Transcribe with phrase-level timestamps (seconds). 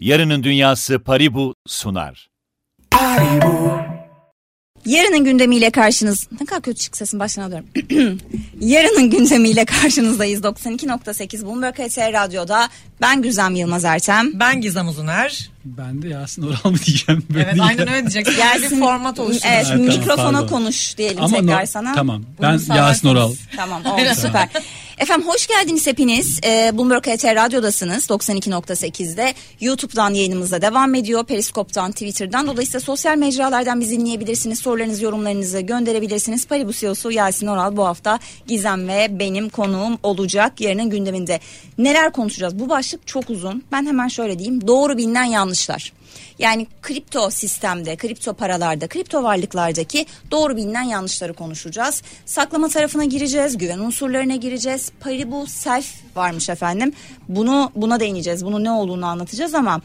[0.00, 2.28] Yarının Dünyası Paribu sunar.
[4.86, 6.28] Yarının gündemiyle karşınız...
[6.40, 7.66] Ne kadar kötü çık sesin başına alıyorum.
[8.60, 10.40] Yarının gündemiyle karşınızdayız.
[10.40, 12.68] 92.8 Bloomberg HT Radyo'da.
[13.00, 14.30] Ben Güzem Yılmaz Ertem.
[14.34, 15.50] Ben Gizem Uzuner.
[15.64, 17.22] Ben de Yasin Oral mı diyeceğim?
[17.30, 18.36] Böyle Evet aynen öyle diyeceksin.
[18.36, 18.70] Gelsin.
[18.80, 19.48] bir format oluştu.
[19.52, 20.46] Evet, Evet, mikrofona pardon.
[20.48, 21.94] konuş diyelim Ama tekrar no- sana.
[21.94, 22.22] Tamam.
[22.38, 23.32] Bunu Ben sağlarsanız- Yasin Oral.
[23.56, 24.48] Tamam oldu süper.
[24.98, 26.40] Efendim hoş geldiniz hepiniz.
[26.44, 29.34] Ee, Bloomberg HT Radyo'dasınız 92.8'de.
[29.60, 31.24] YouTube'dan yayınımıza devam ediyor.
[31.24, 32.46] Periskop'tan, Twitter'dan.
[32.46, 34.58] Dolayısıyla sosyal mecralardan bizi dinleyebilirsiniz.
[34.58, 36.46] Sorularınızı, yorumlarınızı gönderebilirsiniz.
[36.46, 41.40] Paribu CEO'su Yasin Oral bu hafta Gizem ve benim konuğum olacak yarının gündeminde.
[41.78, 42.58] Neler konuşacağız?
[42.58, 43.62] Bu başlık çok uzun.
[43.72, 44.66] Ben hemen şöyle diyeyim.
[44.66, 45.92] Doğru bilinen yanlışlar.
[46.38, 52.02] Yani kripto sistemde, kripto paralarda, kripto varlıklardaki doğru bilinen yanlışları konuşacağız.
[52.26, 54.90] Saklama tarafına gireceğiz, güven unsurlarına gireceğiz.
[55.00, 55.86] Paribu self
[56.16, 56.92] varmış efendim.
[57.28, 58.44] Bunu buna değineceğiz.
[58.44, 59.80] Bunun ne olduğunu anlatacağız ama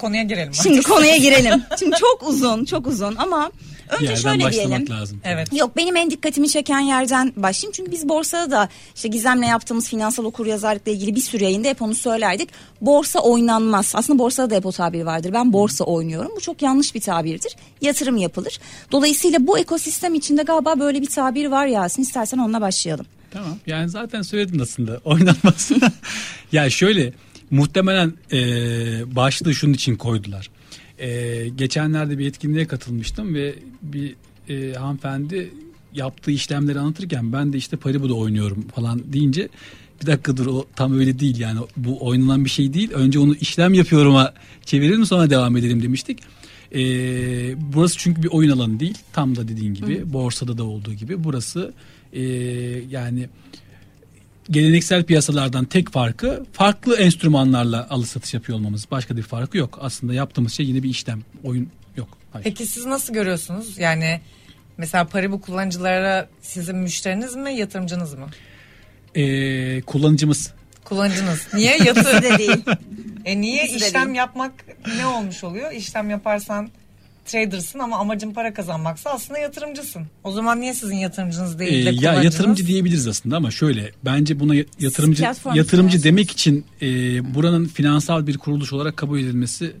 [0.00, 0.54] Konuya girelim.
[0.54, 1.62] şimdi konuya girelim.
[1.78, 3.52] Şimdi çok uzun, çok uzun ama
[3.90, 4.90] önce Yerden şöyle başlamak diyelim.
[4.90, 5.20] lazım.
[5.24, 5.48] Evet.
[5.52, 7.72] Yok benim en dikkatimi çeken yerden başlayayım.
[7.76, 11.94] Çünkü biz borsada da işte Gizem'le yaptığımız finansal okuryazarlıkla ilgili bir sürü yayında hep onu
[11.94, 12.48] söylerdik.
[12.80, 13.92] Borsa oynanmaz.
[13.96, 15.32] Aslında borsada da hep o tabir vardır.
[15.32, 16.32] Ben borsa oynuyorum.
[16.36, 17.56] Bu çok yanlış bir tabirdir.
[17.82, 18.58] Yatırım yapılır.
[18.92, 22.02] Dolayısıyla bu ekosistem içinde galiba böyle bir tabir var Yasin.
[22.02, 23.06] İstersen onunla başlayalım.
[23.32, 23.56] Tamam.
[23.66, 25.00] Yani zaten söyledim aslında.
[25.04, 25.70] Oynanmaz.
[26.52, 27.12] ya şöyle
[27.50, 28.36] muhtemelen e,
[29.16, 30.50] başlığı şunun için koydular.
[30.98, 34.14] E, geçenlerde bir etkinliğe katılmıştım ve bir
[34.48, 35.50] e, hanımefendi
[35.94, 39.48] yaptığı işlemleri anlatırken ben de işte Paribu'da oynuyorum falan deyince
[40.02, 42.90] bir dakika dur o tam öyle değil yani bu oynanan bir şey değil.
[42.92, 44.34] Önce onu işlem yapıyorum'a
[44.64, 46.18] çevirelim sonra devam edelim demiştik.
[46.74, 46.82] E,
[47.74, 48.98] burası çünkü bir oyun alanı değil.
[49.12, 51.72] Tam da dediğin gibi borsada da olduğu gibi burası
[52.12, 52.22] e,
[52.90, 53.28] yani
[54.50, 58.86] geleneksel piyasalardan tek farkı farklı enstrümanlarla alış satış yapıyor olmamız.
[58.90, 59.78] Başka bir farkı yok.
[59.82, 61.22] Aslında yaptığımız şey yine bir işlem.
[61.44, 62.08] Oyun yok.
[62.32, 62.44] Hayır.
[62.44, 63.78] Peki siz nasıl görüyorsunuz?
[63.78, 64.20] Yani
[64.76, 68.26] mesela Paribu kullanıcılara sizin müşteriniz mi yatırımcınız mı?
[69.14, 70.52] E, kullanıcımız
[70.84, 71.48] Kullanıcınız.
[71.54, 72.22] Niye yatır?
[72.22, 72.64] de değil.
[73.24, 74.16] e niye İkisi de işlem değil.
[74.16, 74.52] yapmak
[74.96, 75.72] ne olmuş oluyor?
[75.72, 76.70] İşlem yaparsan
[77.30, 80.06] tradersın ama amacın para kazanmaksa aslında yatırımcısın.
[80.24, 82.24] O zaman niye sizin yatırımcınız değil de ya kullanıcınız?
[82.24, 86.86] yatırımcı diyebiliriz aslında ama şöyle bence buna ya- yatırımcı Platform yatırımcı demek için e,
[87.34, 89.72] buranın finansal bir kuruluş olarak kabul edilmesi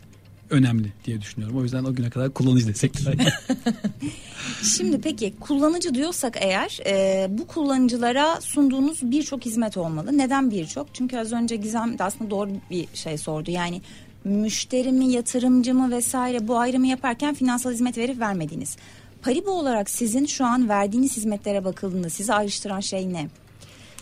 [0.50, 1.58] önemli diye düşünüyorum.
[1.58, 2.92] O yüzden o güne kadar kullanıcı desek.
[4.76, 10.18] Şimdi peki kullanıcı diyorsak eğer e, bu kullanıcılara sunduğunuz birçok hizmet olmalı.
[10.18, 10.94] Neden birçok?
[10.94, 13.50] Çünkü az önce Gizem de aslında doğru bir şey sordu.
[13.50, 13.80] Yani
[14.24, 18.76] müşteri mi yatırımcı mı vesaire bu ayrımı yaparken finansal hizmet verip vermediğiniz.
[19.22, 23.28] Paribu olarak sizin şu an verdiğiniz hizmetlere bakıldığında sizi ayrıştıran şey ne?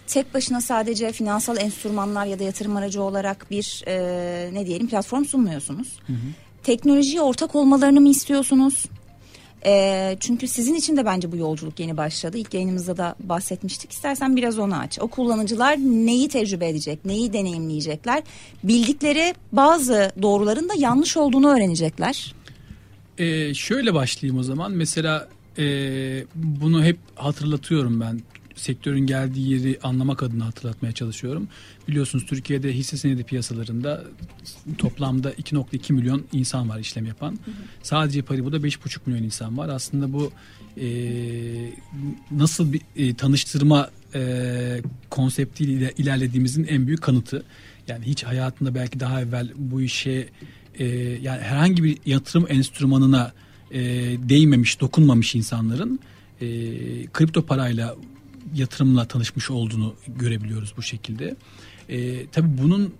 [0.06, 5.24] Tek başına sadece finansal enstrümanlar ya da yatırım aracı olarak bir e, ne diyelim platform
[5.24, 5.98] sunmuyorsunuz.
[6.62, 8.84] Teknolojiye ortak olmalarını mı istiyorsunuz?
[9.66, 12.38] E, çünkü sizin için de bence bu yolculuk yeni başladı.
[12.38, 13.92] İlk yayınımızda da bahsetmiştik.
[13.92, 14.98] İstersen biraz onu aç.
[15.00, 18.22] O kullanıcılar neyi tecrübe edecek, neyi deneyimleyecekler?
[18.64, 22.34] Bildikleri bazı doğruların da yanlış olduğunu öğrenecekler.
[23.18, 24.72] Ee, şöyle başlayayım o zaman.
[24.72, 25.64] Mesela e,
[26.34, 28.20] bunu hep hatırlatıyorum ben.
[28.58, 31.48] Sektörün geldiği yeri anlamak adına hatırlatmaya çalışıyorum.
[31.88, 34.04] Biliyorsunuz Türkiye'de hisse senedi piyasalarında
[34.78, 37.38] toplamda 2.2 milyon insan var işlem yapan.
[37.82, 39.68] Sadece Paribu'da 5.5 milyon insan var.
[39.68, 40.32] Aslında bu
[40.80, 40.88] e,
[42.30, 47.44] nasıl bir e, tanıştırma e, konseptiyle ilerlediğimizin en büyük kanıtı.
[47.88, 50.28] Yani hiç hayatında belki daha evvel bu işe
[50.78, 50.84] e,
[51.22, 53.32] yani herhangi bir yatırım enstrümanına
[53.70, 53.80] e,
[54.28, 56.00] değmemiş, dokunmamış insanların
[56.40, 56.46] e,
[57.06, 57.96] kripto parayla
[58.54, 61.36] yatırımla tanışmış olduğunu görebiliyoruz bu şekilde.
[61.88, 62.94] E, tabii bunun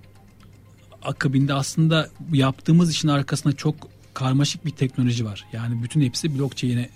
[1.03, 3.75] akabinde aslında yaptığımız işin arkasında çok
[4.15, 5.45] karmaşık bir teknoloji var.
[5.53, 6.91] Yani bütün hepsi blockchain'e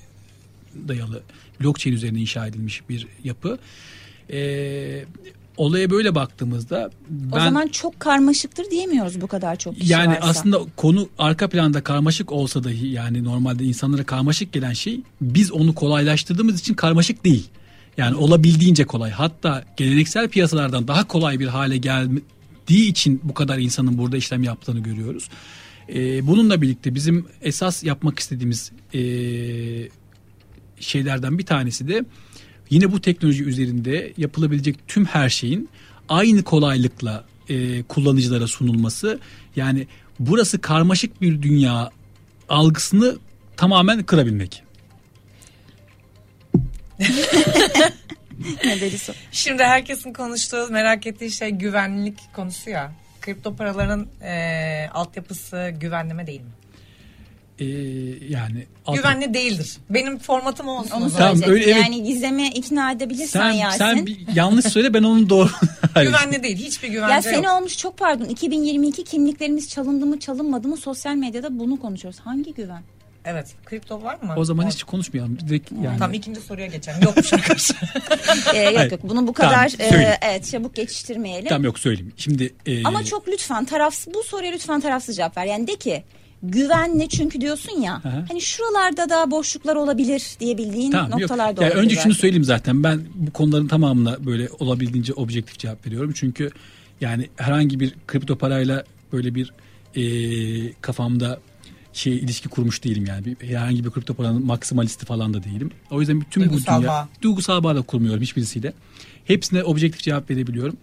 [0.88, 1.22] dayalı,
[1.60, 3.58] blockchain üzerine inşa edilmiş bir yapı.
[4.32, 5.04] E,
[5.56, 10.28] olaya böyle baktığımızda ben o zaman çok karmaşıktır diyemiyoruz bu kadar çok kişi yani varsa.
[10.28, 15.74] aslında konu arka planda karmaşık olsa dahi yani normalde insanlara karmaşık gelen şey biz onu
[15.74, 17.48] kolaylaştırdığımız için karmaşık değil.
[17.96, 19.10] Yani olabildiğince kolay.
[19.10, 24.80] Hatta geleneksel piyasalardan daha kolay bir hale geldiği için bu kadar insanın burada işlem yaptığını
[24.80, 25.28] görüyoruz.
[25.88, 29.00] Ee, bununla birlikte bizim esas yapmak istediğimiz ee,
[30.80, 32.04] şeylerden bir tanesi de
[32.70, 35.68] yine bu teknoloji üzerinde yapılabilecek tüm her şeyin
[36.08, 39.20] aynı kolaylıkla e, kullanıcılara sunulması.
[39.56, 39.86] Yani
[40.18, 41.90] burası karmaşık bir dünya
[42.48, 43.16] algısını
[43.56, 44.61] tamamen kırabilmek.
[48.64, 48.90] Ne
[49.32, 52.92] Şimdi herkesin konuştuğu merak ettiği şey güvenlik konusu ya.
[53.20, 56.50] kripto paraların e, altyapısı güvenli mi değil mi?
[57.58, 57.64] Ee,
[58.28, 59.76] yani alt- Güvenli değildir.
[59.90, 60.90] Benim formatım olsun.
[60.90, 61.12] Onu.
[61.16, 61.76] Tamam, öyle- evet.
[61.82, 63.78] Yani Gizem'i ikna edebilirsen sen Yasin.
[63.78, 65.50] sen bir yanlış söyle ben onun doğru.
[66.02, 66.56] Güvenli değil.
[66.56, 67.56] Hiçbir ya güvence sene yok.
[67.58, 72.20] olmuş çok pardon 2022 kimliklerimiz çalındı mı çalınmadı mı sosyal medyada bunu konuşuyoruz.
[72.20, 72.82] Hangi güven?
[73.24, 73.54] Evet.
[73.66, 74.34] Kripto var mı?
[74.36, 75.38] O zaman hiç konuşmayalım.
[75.48, 75.98] Direkt yani.
[75.98, 76.98] Tamam ikinci soruya geçelim.
[77.02, 77.92] Yokmuş arkadaşlar.
[78.54, 80.00] Ee, yok yok bunu bu Tamam, kadar söyleyeyim.
[80.00, 81.48] e, evet çabuk geçiştirmeyelim.
[81.48, 82.12] Tamam yok söyleyeyim.
[82.16, 85.44] Şimdi e, Ama çok lütfen tarafsız bu soruya lütfen tarafsız cevap ver.
[85.44, 86.04] Yani de ki
[86.42, 88.04] güvenli çünkü diyorsun ya.
[88.04, 88.08] hı.
[88.28, 91.20] Hani şuralarda da boşluklar olabilir diyebildiğin Tamam, yok.
[91.20, 91.84] noktalar da Yani olabilir.
[91.84, 92.20] önce şunu belki.
[92.20, 92.82] söyleyeyim zaten.
[92.84, 96.12] Ben bu konuların tamamına böyle olabildiğince objektif cevap veriyorum.
[96.14, 96.50] Çünkü
[97.00, 99.52] yani herhangi bir kripto parayla böyle bir
[99.96, 100.02] e,
[100.80, 101.40] kafamda
[101.92, 103.24] şey ilişki kurmuş değilim yani.
[103.24, 105.70] Bir, herhangi bir kripto paranın maksimalisti falan da değilim.
[105.90, 107.08] O yüzden bütün Duygusal bu dünya bağ.
[107.22, 108.72] duygusal bağ da kurmuyorum hiçbirisiyle.
[109.24, 110.76] Hepsine objektif cevap verebiliyorum.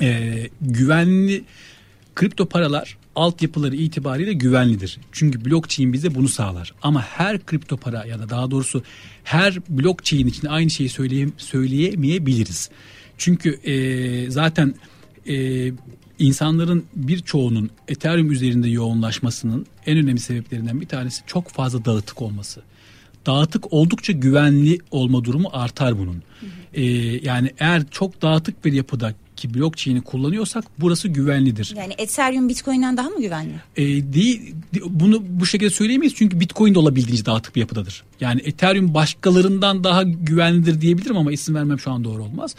[0.00, 1.44] E, güvenli
[2.14, 4.98] kripto paralar altyapıları itibariyle güvenlidir.
[5.12, 6.74] Çünkü blockchain bize bunu sağlar.
[6.82, 8.82] Ama her kripto para ya da daha doğrusu
[9.24, 12.70] her blockchain için aynı şeyi söyleyem söyleyemeyebiliriz.
[13.18, 14.74] Çünkü e, zaten
[15.28, 15.34] e,
[16.18, 22.62] insanların birçoğunun Ethereum üzerinde yoğunlaşmasının en önemli sebeplerinden bir tanesi çok fazla dağıtık olması.
[23.26, 26.22] Dağıtık oldukça güvenli olma durumu artar bunun.
[26.74, 26.82] E,
[27.28, 31.74] yani eğer çok dağıtık bir yapıda ki blockchain'i kullanıyorsak burası güvenlidir.
[31.76, 33.52] Yani Ethereum Bitcoin'den daha mı güvenli?
[33.76, 34.54] E, değil,
[34.86, 38.02] bunu bu şekilde söyleyemeyiz çünkü Bitcoin de olabildiğince dağıtık bir yapıdadır.
[38.20, 42.54] Yani Ethereum başkalarından daha güvenlidir diyebilirim ama isim vermem şu an doğru olmaz.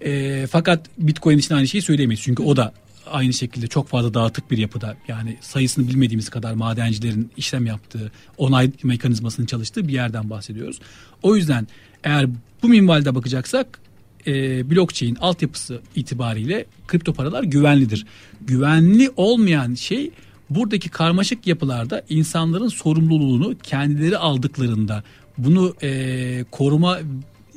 [0.00, 2.72] E, fakat Bitcoin için aynı şeyi söyleyemeyiz çünkü o da
[3.10, 8.70] aynı şekilde çok fazla dağıtık bir yapıda yani sayısını bilmediğimiz kadar madencilerin işlem yaptığı onay
[8.82, 10.80] mekanizmasının çalıştığı bir yerden bahsediyoruz.
[11.22, 11.66] O yüzden
[12.04, 12.26] eğer
[12.62, 13.80] bu minvalde bakacaksak
[14.26, 18.06] e, blockchain altyapısı itibariyle kripto paralar güvenlidir.
[18.40, 20.10] Güvenli olmayan şey
[20.50, 25.02] buradaki karmaşık yapılarda insanların sorumluluğunu kendileri aldıklarında
[25.38, 26.98] bunu e, koruma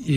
[0.10, 0.16] e,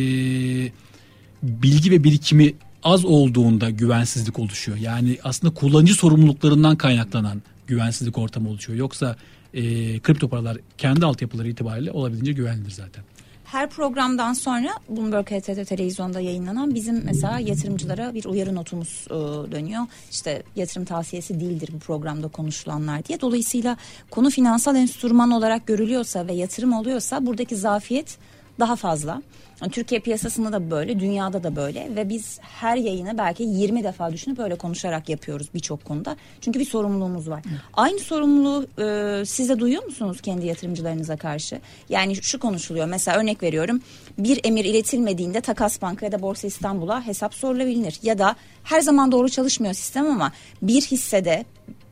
[1.42, 2.54] bilgi ve birikimi
[2.88, 4.78] az olduğunda güvensizlik oluşuyor.
[4.78, 8.78] Yani aslında kullanıcı sorumluluklarından kaynaklanan güvensizlik ortamı oluşuyor.
[8.78, 9.16] Yoksa
[9.54, 9.62] e,
[9.98, 13.04] kripto paralar kendi altyapıları itibariyle olabildiğince güvenlidir zaten.
[13.44, 19.14] Her programdan sonra Bloomberg HTT televizyonda yayınlanan bizim mesela yatırımcılara bir uyarı notumuz e,
[19.52, 19.82] dönüyor.
[20.10, 23.20] İşte yatırım tavsiyesi değildir bu programda konuşulanlar diye.
[23.20, 23.76] Dolayısıyla
[24.10, 28.18] konu finansal enstrüman olarak görülüyorsa ve yatırım oluyorsa buradaki zafiyet
[28.60, 29.22] daha fazla.
[29.62, 34.12] Yani Türkiye piyasasında da böyle, dünyada da böyle ve biz her yayını belki 20 defa
[34.12, 36.16] düşünüp öyle konuşarak yapıyoruz birçok konuda.
[36.40, 37.42] Çünkü bir sorumluluğumuz var.
[37.74, 41.60] Aynı sorumluluğu e, siz de duyuyor musunuz kendi yatırımcılarınıza karşı?
[41.88, 42.86] Yani şu konuşuluyor.
[42.86, 43.80] Mesela örnek veriyorum.
[44.18, 47.98] Bir emir iletilmediğinde Takas Banka ya da Borsa İstanbul'a hesap sorulabilir.
[48.02, 50.32] Ya da her zaman doğru çalışmıyor sistem ama
[50.62, 51.44] bir hissede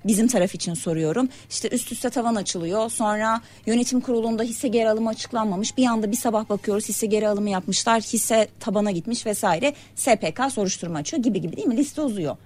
[0.07, 1.29] bizim taraf için soruyorum.
[1.51, 2.91] İşte üst üste tavan açılıyor.
[2.91, 5.77] Sonra yönetim kurulunda hisse geri alımı açıklanmamış.
[5.77, 8.01] Bir anda bir sabah bakıyoruz hisse geri alımı yapmışlar.
[8.01, 9.75] Hisse tabana gitmiş vesaire.
[9.95, 11.77] SPK soruşturma açıyor gibi gibi değil mi?
[11.77, 12.37] Liste uzuyor.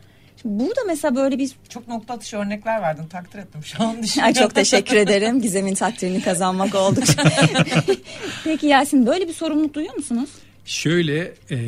[0.43, 3.07] Şimdi burada mesela böyle bir Çok nokta atışı örnekler verdin.
[3.07, 4.35] Takdir ettim şu an Ay düşünüyorum.
[4.35, 5.41] çok teşekkür ederim.
[5.43, 7.23] Gizem'in takdirini kazanmak oldukça.
[8.45, 10.31] Peki Yasin böyle bir sorumluluk duyuyor musunuz?
[10.65, 11.59] Şöyle e,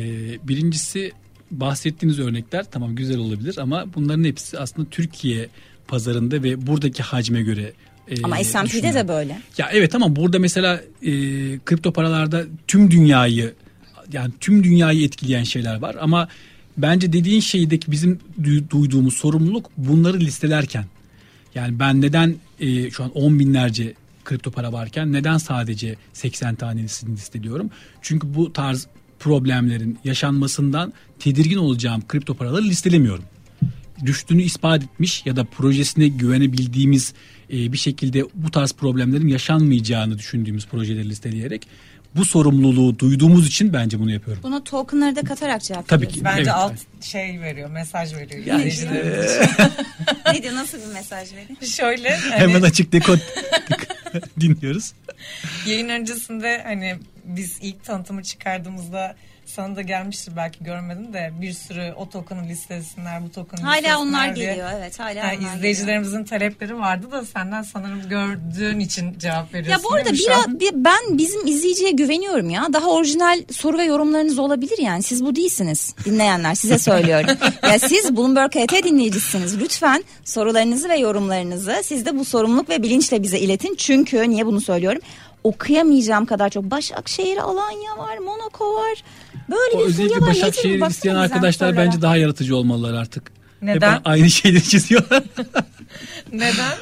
[0.47, 1.11] birincisi
[1.51, 5.49] bahsettiğiniz örnekler tamam güzel olabilir ama bunların hepsi aslında Türkiye
[5.97, 7.73] pazarında ve buradaki hacme göre
[8.07, 8.93] e, Ama S&P'de düşünülen.
[8.95, 9.39] de böyle.
[9.57, 11.11] Ya evet ama burada mesela e,
[11.65, 13.53] kripto paralarda tüm dünyayı
[14.13, 16.27] yani tüm dünyayı etkileyen şeyler var ama
[16.77, 20.85] bence dediğin şeydeki bizim du- duyduğumuz sorumluluk bunları listelerken
[21.55, 23.93] yani ben neden e, şu an on binlerce
[24.25, 27.69] kripto para varken neden sadece 80 tanesini listeliyorum?
[28.01, 28.87] Çünkü bu tarz
[29.19, 33.23] problemlerin yaşanmasından tedirgin olacağım kripto paraları listelemiyorum
[34.05, 37.13] düştüğünü ispat etmiş ya da projesine güvenebildiğimiz
[37.53, 41.67] e, bir şekilde bu tarz problemlerin yaşanmayacağını düşündüğümüz projeleri listeleyerek
[42.15, 44.43] bu sorumluluğu duyduğumuz için bence bunu yapıyorum.
[44.43, 46.23] Buna tokenları da katarak cevap Tabii ki.
[46.23, 46.51] Bence Evet.
[46.53, 48.45] alt şey veriyor, mesaj veriyor.
[48.45, 49.37] Yani izleyicilerimiz.
[50.33, 51.61] Ne diyor nasıl bir mesaj veriyor?
[51.61, 53.19] Şöyle hani Hemen açık dekod
[54.39, 54.93] dinliyoruz.
[55.67, 56.95] yayın öncesinde hani
[57.25, 59.15] biz ilk tanıtımı çıkardığımızda
[59.53, 64.35] sana da gelmiştir belki görmedin de bir sürü o token'ı listesinler bu token'ı Hala onlar
[64.35, 64.45] diye.
[64.45, 65.55] geliyor evet hala Ha, onlar geliyor.
[65.55, 69.83] izleyicilerimizin talepleri vardı da senden sanırım gördüğün için cevap veriyorsun.
[69.83, 72.67] Ya bu arada biraz bir, ben bizim izleyiciye güveniyorum ya.
[72.73, 75.03] Daha orijinal soru ve yorumlarınız olabilir yani.
[75.03, 77.37] Siz bu değilsiniz dinleyenler size söylüyorum.
[77.63, 79.59] ya siz Bloomberg HT dinleyicisiniz.
[79.59, 83.75] Lütfen sorularınızı ve yorumlarınızı siz de bu sorumluluk ve bilinçle bize iletin.
[83.75, 85.01] Çünkü niye bunu söylüyorum?
[85.43, 86.63] Okuyamayacağım kadar çok.
[86.63, 89.03] Başakşehir, Alanya var, Monaco var.
[89.49, 90.33] Böyle O bir özellikle var.
[90.33, 91.85] Nedir isteyen arkadaşlar sorulara.
[91.85, 93.31] bence daha yaratıcı olmalılar artık.
[93.61, 94.01] Neden?
[94.05, 95.23] aynı şeyleri çiziyorlar.
[96.31, 96.73] Neden?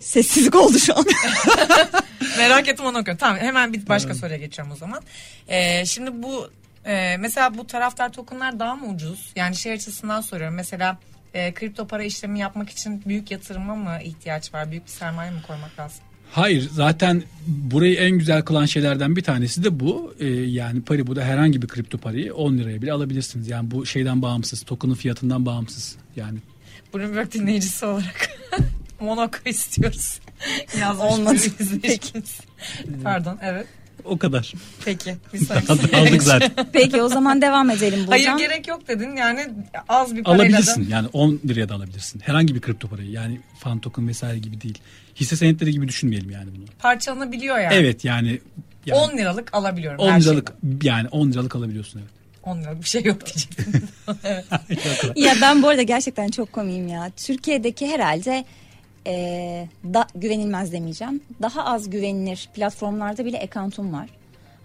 [0.00, 1.04] Sessizlik oldu şu an.
[2.38, 3.18] Merak ettim onu okuyorum.
[3.18, 5.02] Tamam hemen bir başka soruya geçiyorum o zaman.
[5.48, 6.50] Ee, şimdi bu
[6.84, 9.32] e, mesela bu taraftar tokenlar daha mı ucuz?
[9.36, 10.54] Yani şey açısından soruyorum.
[10.56, 10.98] Mesela
[11.34, 14.70] e, kripto para işlemi yapmak için büyük yatırıma mı ihtiyaç var?
[14.70, 16.00] Büyük bir sermaye mi koymak lazım?
[16.30, 20.14] Hayır zaten burayı en güzel kılan şeylerden bir tanesi de bu.
[20.18, 23.48] Ee, yani Paribu'da herhangi bir kripto parayı 10 liraya bile alabilirsiniz.
[23.48, 25.96] Yani bu şeyden bağımsız, token'ın fiyatından bağımsız.
[26.16, 26.38] Yani
[26.94, 28.30] Bloomberg dinleyicisi olarak
[29.00, 30.20] Monaco istiyoruz.
[30.80, 31.38] Yazmış Olmadı.
[33.04, 33.66] Pardon evet.
[34.04, 34.52] O kadar.
[34.84, 35.16] Peki.
[35.32, 36.50] Bir sonraki Aldık zaten.
[36.72, 38.10] Peki o zaman devam edelim buradan.
[38.10, 39.46] Hayır gerek yok dedin yani
[39.88, 40.86] az bir parayla alabilirsin.
[40.86, 40.90] da.
[40.90, 42.20] Yani 10 liraya da alabilirsin.
[42.20, 43.10] Herhangi bir kripto parayı.
[43.10, 44.78] Yani fan token vesaire gibi değil.
[45.20, 46.64] Hisse senetleri gibi düşünmeyelim yani bunu.
[46.78, 47.74] Parçalanabiliyor yani.
[47.74, 48.40] Evet yani,
[48.86, 49.98] yani 10 liralık alabiliyorum.
[49.98, 50.86] 10 her liralık şeyden.
[50.86, 52.10] yani 10 liralık alabiliyorsun evet.
[52.42, 53.88] 10 liralık bir şey yok diyecektim.
[54.24, 54.44] evet.
[55.16, 57.10] Ya ben bu arada gerçekten çok komiyim ya.
[57.16, 58.44] Türkiye'deki herhalde
[59.06, 61.20] e, da güvenilmez demeyeceğim.
[61.42, 64.08] Daha az güvenilir platformlarda bile accountum var.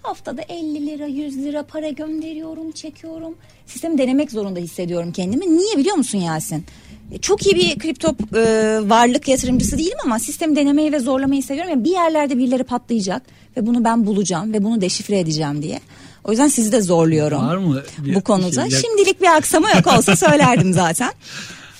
[0.01, 3.35] Haftada 50 lira 100 lira para gönderiyorum çekiyorum.
[3.67, 5.57] Sistemi denemek zorunda hissediyorum kendimi.
[5.57, 6.65] Niye biliyor musun Yasin?
[7.11, 8.41] E, Çok iyi bir kripto e,
[8.89, 11.71] varlık yatırımcısı değilim ama sistemi denemeyi ve zorlamayı seviyorum.
[11.71, 13.21] Yani bir yerlerde birileri patlayacak
[13.57, 15.79] ve bunu ben bulacağım ve bunu deşifre edeceğim diye.
[16.23, 17.83] O yüzden sizi de zorluyorum Var mı?
[17.97, 18.69] bir bu konuda.
[18.69, 18.79] şey?
[18.81, 21.11] Şimdilik bir aksama yok olsa söylerdim zaten.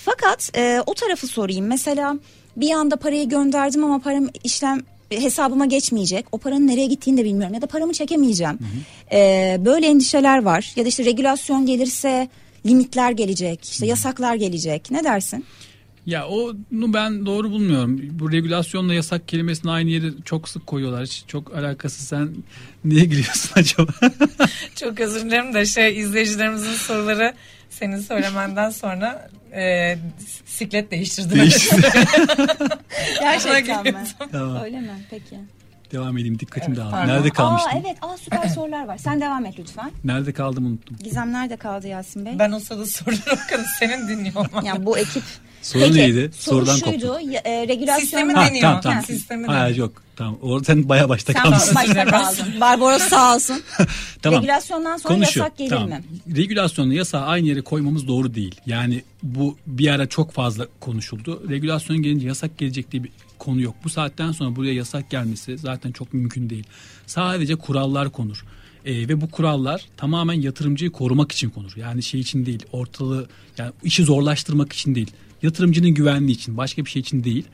[0.04, 1.66] Fakat e, o tarafı sorayım.
[1.66, 2.16] Mesela
[2.56, 4.80] bir anda parayı gönderdim ama param işlem
[5.10, 6.26] hesabıma geçmeyecek.
[6.32, 8.58] O paranın nereye gittiğini de bilmiyorum ya da paramı çekemeyeceğim.
[9.12, 10.72] E, böyle endişeler var.
[10.76, 12.28] Ya da işte regülasyon gelirse
[12.66, 14.90] limitler gelecek, işte yasaklar gelecek.
[14.90, 15.44] Ne dersin?
[16.06, 18.00] Ya onu ben doğru bulmuyorum.
[18.10, 21.04] Bu regülasyonla yasak kelimesini aynı yere çok sık koyuyorlar.
[21.04, 22.28] Hiç çok alakası sen
[22.84, 23.92] niye gülüyorsun acaba?
[24.74, 27.34] Çok özür dilerim de şey izleyicilerimizin soruları
[27.70, 29.98] senin söylemenden sonra e,
[30.46, 31.34] siklet değiştirdi.
[31.34, 31.76] Değişti.
[33.20, 34.04] Gerçekten mi?
[34.32, 34.62] tamam.
[34.62, 34.90] Öyle mi?
[35.10, 35.36] Peki.
[35.92, 37.08] Devam edeyim dikkatim Evet, dağıldı.
[37.08, 37.72] Nerede kalmıştım?
[37.74, 38.98] Aa evet, aa süper sorular var.
[38.98, 39.90] Sen devam et lütfen.
[40.04, 40.96] Nerede kaldım unuttum.
[41.04, 42.38] Gizem nerede kaldı Yasin Bey?
[42.38, 43.64] Ben o sırada soruları okudum.
[43.78, 44.64] Senin dinliyor olmam.
[44.64, 45.22] Yani bu ekip
[45.64, 46.30] Soru Peki, neydi?
[46.38, 47.30] soru Sorudan şuydu, koptum.
[47.44, 48.00] e, regülasyon...
[48.00, 48.62] Sistemi Ha, deniyor.
[48.62, 49.04] tamam tamam.
[49.04, 49.76] Sistemi Hayır deniyor.
[49.88, 50.02] yok.
[50.16, 50.38] Tamam.
[50.42, 51.74] Orada sen baya başta Sen kalmışsın.
[51.74, 52.46] başta kaldın.
[52.60, 53.62] Barbaros sağ olsun.
[54.22, 54.40] Tamam.
[54.42, 55.46] Regülasyondan sonra Konuşuyor.
[55.46, 55.88] yasak gelir Tamam.
[55.88, 56.02] mi?
[56.36, 58.54] Regülasyonla yasağı aynı yere koymamız doğru değil.
[58.66, 61.42] Yani bu bir ara çok fazla konuşuldu.
[61.48, 63.74] Regülasyon gelince yasak gelecek diye bir konu yok.
[63.84, 66.64] Bu saatten sonra buraya yasak gelmesi zaten çok mümkün değil.
[67.06, 68.44] Sadece kurallar konur.
[68.84, 71.72] Ee, ve bu kurallar tamamen yatırımcıyı korumak için konur.
[71.76, 73.26] Yani şey için değil, ortalığı
[73.58, 75.10] yani işi zorlaştırmak için değil.
[75.44, 77.44] Yatırımcının güvenliği için, başka bir şey için değil.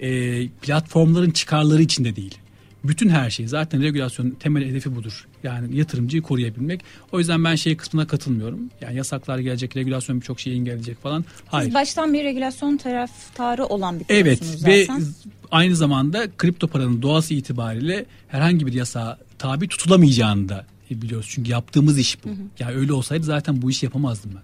[0.00, 2.38] Ee, platformların çıkarları için de değil.
[2.84, 5.26] Bütün her şey zaten regülasyonun temel hedefi budur.
[5.42, 6.80] Yani yatırımcıyı koruyabilmek.
[7.12, 8.60] O yüzden ben şey kısmına katılmıyorum.
[8.80, 11.24] Yani yasaklar gelecek, regülasyon birçok şeyi engelleyecek falan.
[11.46, 11.64] Hayır.
[11.64, 15.04] Siz baştan bir regülasyon taraftarı olan bir Evet ve zaten.
[15.50, 21.26] aynı zamanda kripto paranın doğası itibariyle herhangi bir yasağa tabi tutulamayacağını da biliyoruz.
[21.30, 22.28] Çünkü yaptığımız iş bu.
[22.58, 24.42] Yani öyle olsaydı zaten bu işi yapamazdım ben.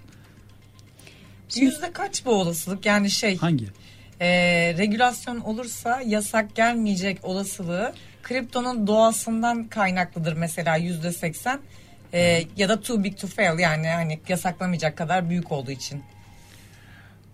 [1.57, 2.87] Yüzde kaç bu olasılık?
[2.87, 3.67] Yani şey Hangi?
[4.21, 4.29] e,
[4.79, 11.61] regülasyon olursa yasak gelmeyecek olasılığı kriptonun doğasından kaynaklıdır mesela yüzde seksen
[12.13, 16.03] E, ya da too big to fail yani hani yasaklamayacak kadar büyük olduğu için.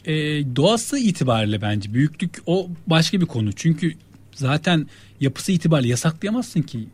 [0.05, 0.13] Ee,
[0.57, 3.53] doğası itibariyle bence büyüklük o başka bir konu.
[3.53, 3.93] Çünkü
[4.35, 4.87] zaten
[5.21, 6.89] yapısı itibariyle yasaklayamazsın ki.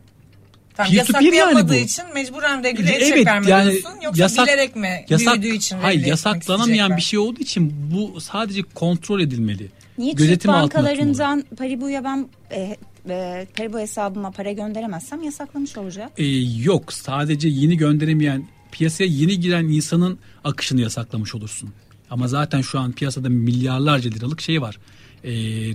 [0.77, 1.75] Tam Peer to peer yani yasaklayamadığı bu.
[1.75, 5.77] için mecburen regüle Evet, edecekler mi yani diyorsun yoksa yasak- bilerek mi Yasak, büyüdüğü için
[5.77, 9.67] hayır yasaklanamayan bir şey olduğu için bu sadece kontrol edilmeli.
[9.97, 10.61] Niye Türk Gözetim tutulmalı.
[10.63, 12.75] bankalarından Paribu'ya ben e,
[13.09, 16.11] e, Paribu hesabıma para gönderemezsem yasaklamış olacak.
[16.17, 16.25] Ee,
[16.63, 21.69] yok sadece yeni gönderemeyen piyasaya yeni giren insanın akışını yasaklamış olursun.
[22.09, 24.77] Ama zaten şu an piyasada milyarlarca liralık şey var.
[25.23, 25.29] Ee,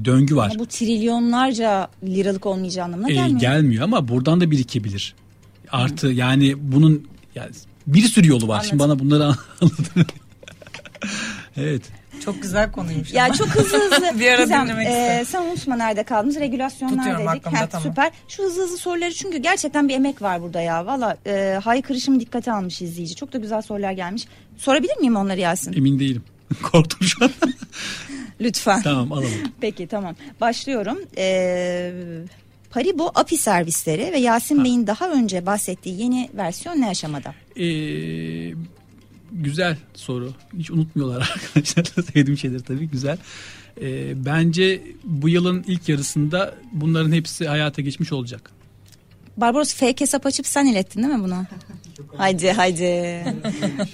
[0.04, 0.50] döngü var.
[0.50, 3.40] Ama bu trilyonlarca liralık olmayacağı anlamına Ee, gelmiyor.
[3.40, 5.14] gelmiyor ama buradan da birikebilir.
[5.70, 7.50] Artı yani bunun yani
[7.86, 8.66] bir sürü yolu var.
[8.68, 9.24] Şimdi bana bunları
[9.60, 10.06] anladın.
[11.56, 11.82] evet.
[12.24, 13.12] Çok güzel konuymuş.
[13.12, 13.34] Ya ama.
[13.34, 14.10] çok hızlı hızlı.
[14.20, 16.36] Bir ara Gizem, dinlemek e, sen unutma nerede kaldınız?
[16.36, 17.46] Regülasyonlar Tutuyorum dedik.
[17.46, 17.88] aklımda, Ha, tamam.
[17.88, 18.10] Süper.
[18.28, 20.86] Şu hızlı hızlı soruları çünkü gerçekten bir emek var burada ya.
[20.86, 23.14] Valla e, haykırışımı dikkate almış izleyici.
[23.16, 24.24] Çok da güzel sorular gelmiş.
[24.56, 25.72] Sorabilir miyim onları Yasin?
[25.72, 26.22] Emin değilim.
[26.72, 27.30] Korktum şu an.
[28.42, 28.82] Lütfen.
[28.82, 29.28] tamam alalım.
[29.60, 30.16] Peki tamam.
[30.40, 30.98] Başlıyorum.
[31.18, 31.92] Ee,
[32.70, 34.64] Paribu API servisleri ve Yasin Ha.
[34.64, 37.34] Bey'in daha önce bahsettiği yeni versiyon ne aşamada?
[37.56, 38.54] Ee,
[39.32, 40.32] güzel soru.
[40.58, 42.02] Hiç unutmuyorlar arkadaşlar.
[42.04, 43.18] Sevdiğim şeyler tabii güzel.
[43.80, 48.50] Ee, bence bu yılın ilk yarısında bunların hepsi hayata geçmiş olacak.
[49.36, 51.44] Barbaros fake hesap açıp sen ilettin değil mi bunu?
[52.16, 53.24] Hadi hadi.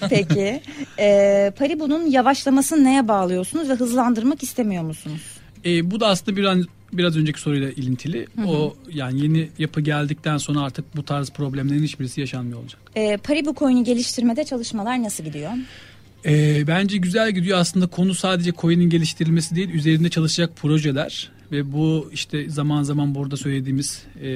[0.10, 0.60] Peki.
[0.98, 5.22] Ee, Paribu'nun yavaşlamasını neye bağlıyorsunuz ve hızlandırmak istemiyor musunuz?
[5.64, 6.58] E, bu da aslında biraz
[6.92, 8.26] biraz önceki soruyla ilintili.
[8.46, 12.80] O yani yeni yapı geldikten sonra artık bu tarz problemlerin hiçbirisi yaşanmıyor olacak.
[12.96, 15.50] Ee, Paribu coin'i geliştirmede çalışmalar nasıl gidiyor?
[16.26, 17.58] E, bence güzel gidiyor.
[17.58, 23.36] Aslında konu sadece coin'in geliştirilmesi değil, üzerinde çalışacak projeler ve bu işte zaman zaman burada
[23.36, 24.30] söylediğimiz e,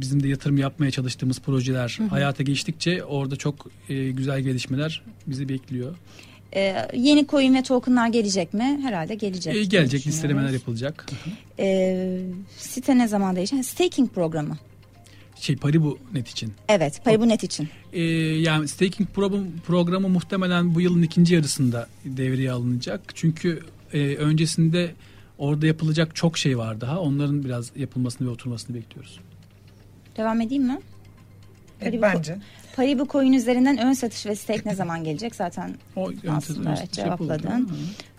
[0.00, 5.96] bizim de yatırım yapmaya çalıştığımız projeler hayata geçtikçe orada çok e, güzel gelişmeler bizi bekliyor.
[6.54, 8.80] Ee, yeni coin ve tokenlar gelecek mi?
[8.82, 9.52] Herhalde gelecek.
[9.52, 11.06] E, diye gelecek listelemeler yapılacak.
[11.58, 12.20] Ee,
[12.56, 13.64] site ne zaman değişecek?
[13.64, 14.58] Staking programı.
[15.40, 16.52] Şey Paribu net için.
[16.68, 17.68] Evet, Paribu Net için.
[17.92, 23.00] Ee, yani staking programı, programı muhtemelen bu yılın ikinci yarısında devreye alınacak.
[23.14, 24.94] Çünkü e, öncesinde
[25.38, 27.00] orada yapılacak çok şey var daha.
[27.00, 29.20] Onların biraz yapılmasını ve oturmasını bekliyoruz.
[30.16, 30.78] Devam edeyim mi?
[31.80, 32.38] E, Paribu, bence.
[32.76, 35.34] Paribu coin üzerinden ön satış ve stake ne zaman gelecek?
[35.34, 37.38] Zaten O Aslında evet, şey yapıldı.
[37.42, 37.70] cevapladın.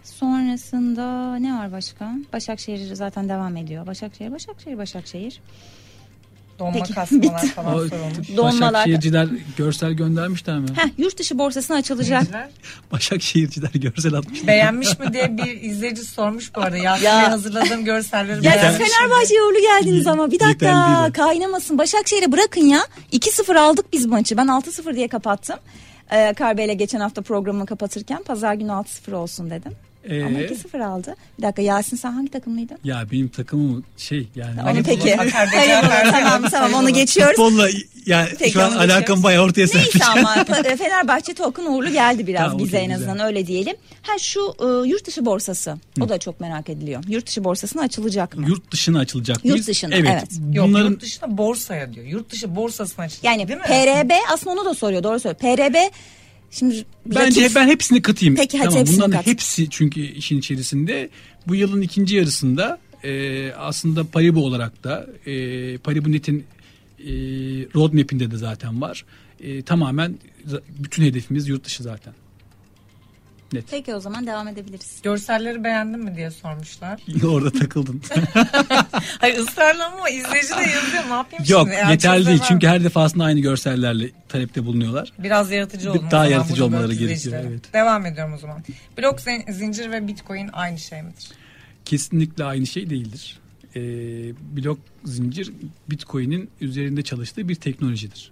[0.03, 2.13] Sonrasında ne var başka?
[2.33, 3.87] Başakşehir zaten devam ediyor.
[3.87, 5.41] Başakşehir, Başakşehir, Başakşehir.
[6.59, 7.53] Donma Peki, kasmalar bitti.
[7.53, 8.29] falan sorulmuş.
[8.37, 10.67] Donmalar- Başakşehirciler görsel göndermişler mi?
[10.75, 12.23] Heh, yurt dışı borsasına açılacak.
[12.91, 14.47] Başakşehirciler görsel atmış.
[14.47, 16.77] Beğenmiş mi diye bir izleyici sormuş bu arada.
[16.77, 17.31] Yasin'e Ya.
[17.31, 21.77] hazırladığım görselleri Ya beğenmiş Fenerbahçe'ye uğurlu geldiniz ama bir dakika kaynamasın.
[21.77, 22.79] Başakşehir'e bırakın ya.
[23.13, 24.37] 2-0 aldık biz maçı.
[24.37, 25.55] Ben 6-0 diye kapattım.
[26.11, 29.71] Ee, Karbe'yle geçen hafta programı kapatırken pazar günü 6-0 olsun dedim.
[30.03, 31.15] Ee, Ama 2-0 aldı.
[31.37, 32.77] Bir dakika Yasin sen hangi takımlıydın?
[32.83, 34.61] ya benim takımım şey yani.
[34.71, 35.15] Onu peki.
[35.15, 37.35] Hayır, tamam tamam onu geçiyoruz.
[37.35, 37.69] Futbolla
[38.05, 40.03] yani Peki, şu an alakam bayağı ortaya Neyse serpmiş.
[40.07, 43.75] ama Pa- Fenerbahçe token uğurlu geldi biraz Tamam, bize en azından öyle diyelim.
[44.01, 47.03] Ha şu e, yurt dışı borsası o da çok merak ediliyor.
[47.07, 48.45] Yurt dışı borsasına açılacak mı?
[48.47, 49.37] Yurt dışına açılacak.
[49.45, 49.67] Yurt mıyız?
[49.67, 50.09] dışına, evet.
[50.11, 50.27] evet.
[50.53, 52.05] Yok Bunların yurt dışına borsaya diyor.
[52.05, 53.23] Yurt dışı borsasına açılacak.
[53.23, 53.65] yani değil mi?
[53.65, 55.57] PRB aslında onu da soruyor doğru söylüyor.
[55.57, 55.75] PRB
[56.51, 58.35] şimdi Bence rakip- ben hepsini katayım.
[58.35, 59.27] Peki, hadi tamam, hepsini bunların kat.
[59.27, 61.09] hepsi çünkü işin içerisinde.
[61.47, 66.45] Bu yılın ikinci yarısında e, aslında Paribu olarak da e, Paribu Net'in
[66.99, 67.11] e,
[67.75, 69.05] roadmap'inde de zaten var.
[69.39, 70.15] E, tamamen
[70.79, 72.13] bütün hedefimiz yurt dışı zaten.
[73.53, 73.65] Net.
[73.71, 75.01] Peki o zaman devam edebiliriz.
[75.03, 77.01] Görselleri beğendin mi diye sormuşlar.
[77.27, 78.01] Orada takıldın.
[79.19, 81.03] Hayır ısrarla ama izleyici de yazıyor.
[81.09, 81.75] Ne yapayım Yok şimdi?
[81.75, 85.13] Yani yeterli değil çünkü her defasında aynı görsellerle talepte bulunuyorlar.
[85.19, 85.99] Biraz yaratıcı olun.
[85.99, 87.73] o Daha zaman yaratıcı olmaları gerekiyor, evet.
[87.73, 88.63] Devam ediyorum o zaman.
[88.97, 91.27] Blok zin- zincir ve bitcoin aynı şey midir?
[91.85, 93.39] Kesinlikle aynı şey değildir.
[93.75, 93.81] E,
[94.57, 95.51] blok zincir
[95.89, 98.31] Bitcoin'in üzerinde çalıştığı bir teknolojidir.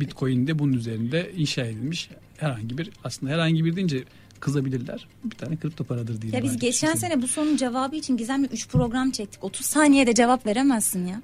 [0.00, 4.04] Bitcoin de bunun üzerinde inşa edilmiş herhangi bir aslında herhangi bir deyince
[4.40, 5.06] kızabilirler.
[5.24, 6.32] Bir tane kripto paradır diye.
[6.36, 9.44] Ya biz geçen sene bu sorunun cevabı için Gizem'le 3 program çektik.
[9.44, 11.22] 30 saniyede cevap veremezsin ya.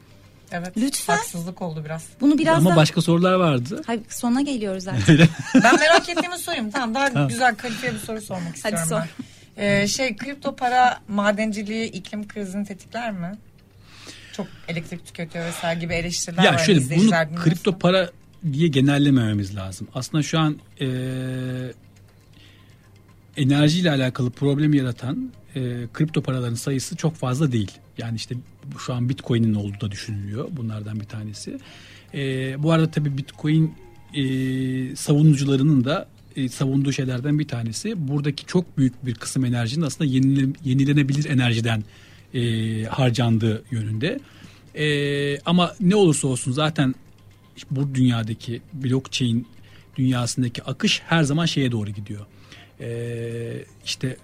[0.53, 0.73] Evet.
[0.77, 1.17] Lütfen.
[1.17, 2.05] Haksızlık oldu biraz.
[2.21, 2.77] Bunu biraz Ama daha...
[2.77, 3.83] başka sorular vardı.
[3.87, 5.19] Hayır sona geliyoruz zaten.
[5.55, 6.71] Ben merak ettiğimi sorayım.
[6.71, 9.01] Tamam daha güzel kaliteli bir soru sormak istiyorum sor.
[9.01, 9.09] ben.
[9.65, 13.33] Ee, şey kripto para madenciliği iklim krizini tetikler mi?
[14.33, 16.59] Çok elektrik tüketiyor vesaire gibi eleştiriler Ya var.
[16.59, 18.11] şöyle bunu kripto para
[18.53, 19.89] diye genellemememiz lazım.
[19.95, 20.87] Aslında şu an e,
[23.37, 25.61] enerjiyle alakalı problem yaratan e,
[25.93, 27.71] kripto paraların sayısı çok fazla değil.
[27.99, 28.35] Yani işte
[28.87, 30.49] şu an Bitcoin'in olduğu da düşünülüyor.
[30.53, 31.59] Bunlardan bir tanesi.
[32.15, 33.75] E, bu arada tabii Bitcoin
[34.15, 38.09] e, savunucularının da e, savunduğu şeylerden bir tanesi.
[38.09, 41.85] Buradaki çok büyük bir kısım enerjinin aslında yenile- yenilenebilir enerjiden
[42.35, 44.21] e, harcandığı yönünde.
[44.75, 46.95] E, ama ne olursa olsun zaten
[47.71, 49.47] bu dünyadaki blockchain
[49.97, 52.27] dünyasındaki akış her zaman şeye doğru gidiyor.
[52.81, 54.17] Ee, işte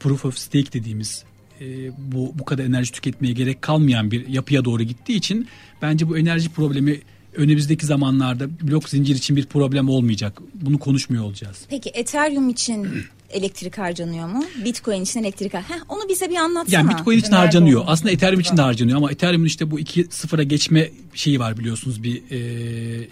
[0.00, 1.24] proof of stake dediğimiz
[1.60, 1.66] e,
[1.98, 5.48] bu bu kadar enerji tüketmeye gerek kalmayan bir yapıya doğru gittiği için
[5.82, 7.00] bence bu enerji problemi
[7.38, 10.38] önümüzdeki zamanlarda blok zincir için bir problem olmayacak.
[10.54, 11.56] Bunu konuşmuyor olacağız.
[11.68, 12.88] Peki Ethereum için
[13.30, 14.44] elektrik harcanıyor mu?
[14.64, 16.80] Bitcoin için elektrik har- Heh, onu bize bir anlatsana.
[16.80, 17.80] Yani Bitcoin için Nerede harcanıyor.
[17.80, 21.58] olduğunu Aslında Ethereum için de harcanıyor ama Ethereum'un işte bu iki sıfıra geçme şeyi var
[21.58, 22.38] biliyorsunuz bir e,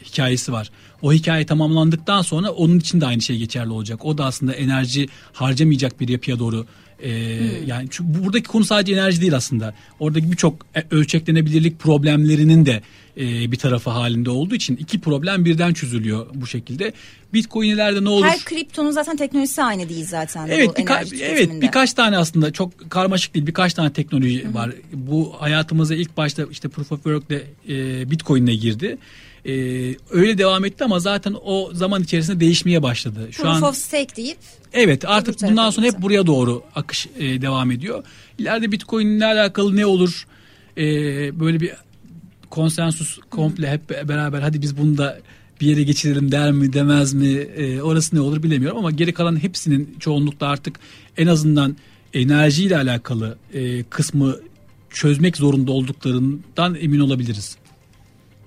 [0.05, 0.71] hikayesi var.
[1.03, 4.05] O hikaye tamamlandıktan sonra onun için de aynı şey geçerli olacak.
[4.05, 6.67] O da aslında enerji harcamayacak bir yapıya doğru
[7.01, 7.11] e,
[7.67, 9.75] yani şu, bu- buradaki konu sadece enerji değil aslında.
[10.01, 12.83] Oradaki birçok e, ölçeklenebilirlik problemlerinin de
[13.17, 16.93] e, bir tarafı halinde olduğu için iki problem birden çözülüyor bu şekilde.
[17.33, 18.27] Bitcoin'lerde ne olur?
[18.27, 20.49] Her kriptonun zaten teknolojisi aynı değil zaten.
[20.49, 21.67] Evet, birka- evet tüketiminde.
[21.67, 24.71] birkaç tane aslında çok karmaşık değil birkaç tane teknoloji var.
[24.93, 28.99] Bu hayatımıza ilk başta işte Proof of Work'le e, Bitcoin'le girdi.
[29.45, 29.53] E,
[30.11, 33.29] öyle devam etti ama zaten o zaman içerisinde değişmeye başladı.
[33.31, 34.39] Şu Proof an of stake deyip
[34.73, 38.05] evet artık bundan sonra hep buraya doğru akış e, devam ediyor.
[38.39, 40.27] İleride Bitcoin'le alakalı ne olur?
[40.77, 40.85] E,
[41.41, 41.73] böyle bir
[42.57, 45.19] konsensus komple hep beraber hadi biz bunu da
[45.61, 49.43] bir yere geçirelim der mi demez mi e, orası ne olur bilemiyorum ama geri kalan
[49.43, 50.81] hepsinin çoğunlukla artık
[51.17, 51.77] en azından
[52.15, 54.37] enerjiyle alakalı e, kısmı
[54.91, 57.57] çözmek zorunda olduklarından emin olabiliriz.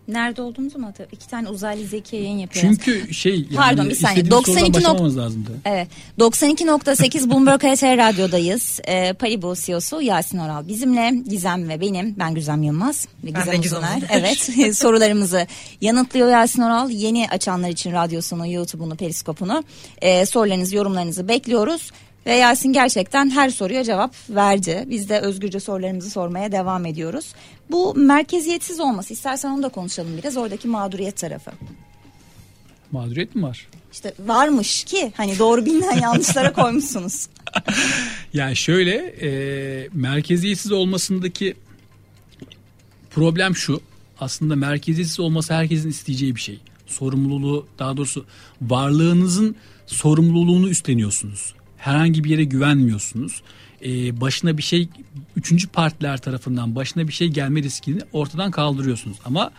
[0.10, 1.18] Nerede olduğumuzu mu hatırlıyorum?
[1.22, 2.78] İki tane uzaylı zeki yayın yapıyoruz.
[2.86, 4.24] Çünkü şey yani Pardon, bir saniye.
[4.24, 5.52] istediğimiz sorudan 92 nok- lazımdı.
[5.66, 5.88] Evet.
[6.20, 8.80] 92.8 Bloomberg HT Radyo'dayız.
[8.88, 11.14] Ee, Paribu CEO'su Yasin Oral bizimle.
[11.30, 12.16] Gizem ve benim.
[12.20, 13.08] Ben Güzem Yılmaz.
[13.24, 13.98] Ve Ben de Gizem Gizem Uzuner.
[13.98, 14.10] Uzuner.
[14.60, 14.76] Evet.
[14.78, 15.48] Sorularımızı
[15.82, 16.90] yanıtlıyor Yasin Oral.
[16.90, 19.64] Yeni açanlar için radyosunu, YouTube'unu, Periskop'unu.
[20.02, 21.92] Ee, sorularınızı, yorumlarınızı bekliyoruz.
[22.26, 24.86] Ve Yasin gerçekten her soruya cevap verdi.
[24.88, 27.34] Biz de özgürce sorularımızı sormaya devam ediyoruz.
[27.72, 29.14] Bu merkeziyetsiz olması.
[29.14, 30.38] İstersen onu da konuşalım biraz.
[30.38, 31.52] Oradaki mağduriyet tarafı.
[32.92, 33.68] Mağduriyet mi var?
[33.92, 37.28] İşte varmış ki hani doğru bilinen yanlışlara koymuşsunuz.
[38.34, 41.56] Yani şöyle e, merkeziyetsiz olmasındaki
[43.10, 43.82] problem şu.
[44.20, 46.60] Aslında merkeziyetsiz olması herkesin isteyeceği bir şey.
[46.88, 48.26] Sorumluluğu daha doğrusu
[48.62, 49.56] varlığınızın
[49.88, 51.54] sorumluluğunu üstleniyorsunuz.
[51.80, 53.42] Herhangi bir yere güvenmiyorsunuz.
[53.86, 54.90] E, başına bir şey
[55.36, 59.18] üçüncü partiler tarafından başına bir şey gelme riskini ortadan kaldırıyorsunuz.
[59.26, 59.52] Ama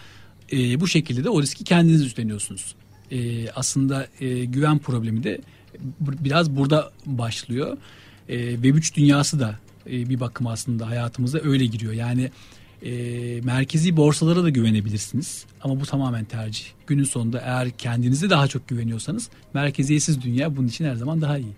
[0.53, 2.75] e, bu şekilde de o riski kendiniz üstleniyorsunuz.
[3.11, 5.41] E, aslında e, güven problemi de
[6.01, 7.77] biraz burada başlıyor.
[8.29, 11.93] E, Web3 dünyası da e, bir bakım aslında hayatımıza öyle giriyor.
[11.93, 12.31] Yani
[12.83, 12.91] e,
[13.41, 15.45] merkezi borsalara da güvenebilirsiniz.
[15.63, 16.65] Ama bu tamamen tercih.
[16.87, 21.53] Günün sonunda eğer kendinize daha çok güveniyorsanız merkeziyetsiz dünya bunun için her zaman daha iyi.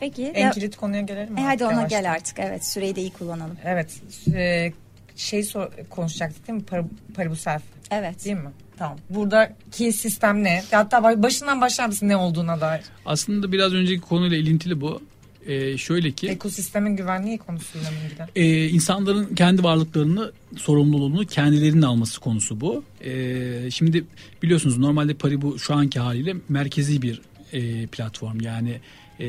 [0.00, 0.22] Peki.
[0.34, 1.40] En ya- kilit konuya gelelim mi?
[1.40, 2.02] E hadi ona Yavaştan.
[2.02, 2.38] gel artık.
[2.38, 3.56] Evet süreyi de iyi kullanalım.
[3.64, 4.00] Evet.
[4.34, 4.72] E,
[5.16, 6.64] şey sor, konuşacaktık değil mi?
[6.64, 6.82] Par,
[7.14, 8.24] Paribu Self Evet.
[8.24, 8.50] değil mi?
[8.78, 8.98] Tamam.
[9.10, 10.62] Buradaki sistem ne?
[10.70, 12.82] Hatta ba- başından başlar mısın ne olduğuna dair?
[13.06, 15.02] Aslında biraz önceki konuyla ilintili bu.
[15.46, 18.46] E, şöyle ki Ekosistemin güvenliği konusuyla mı ilgili?
[18.46, 22.84] e, insanların kendi varlıklarını sorumluluğunu kendilerinin alması konusu bu.
[23.04, 24.04] E, şimdi
[24.42, 27.20] biliyorsunuz normalde Paribu şu anki haliyle merkezi bir
[27.52, 28.40] e, platform.
[28.40, 28.80] Yani
[29.20, 29.28] e,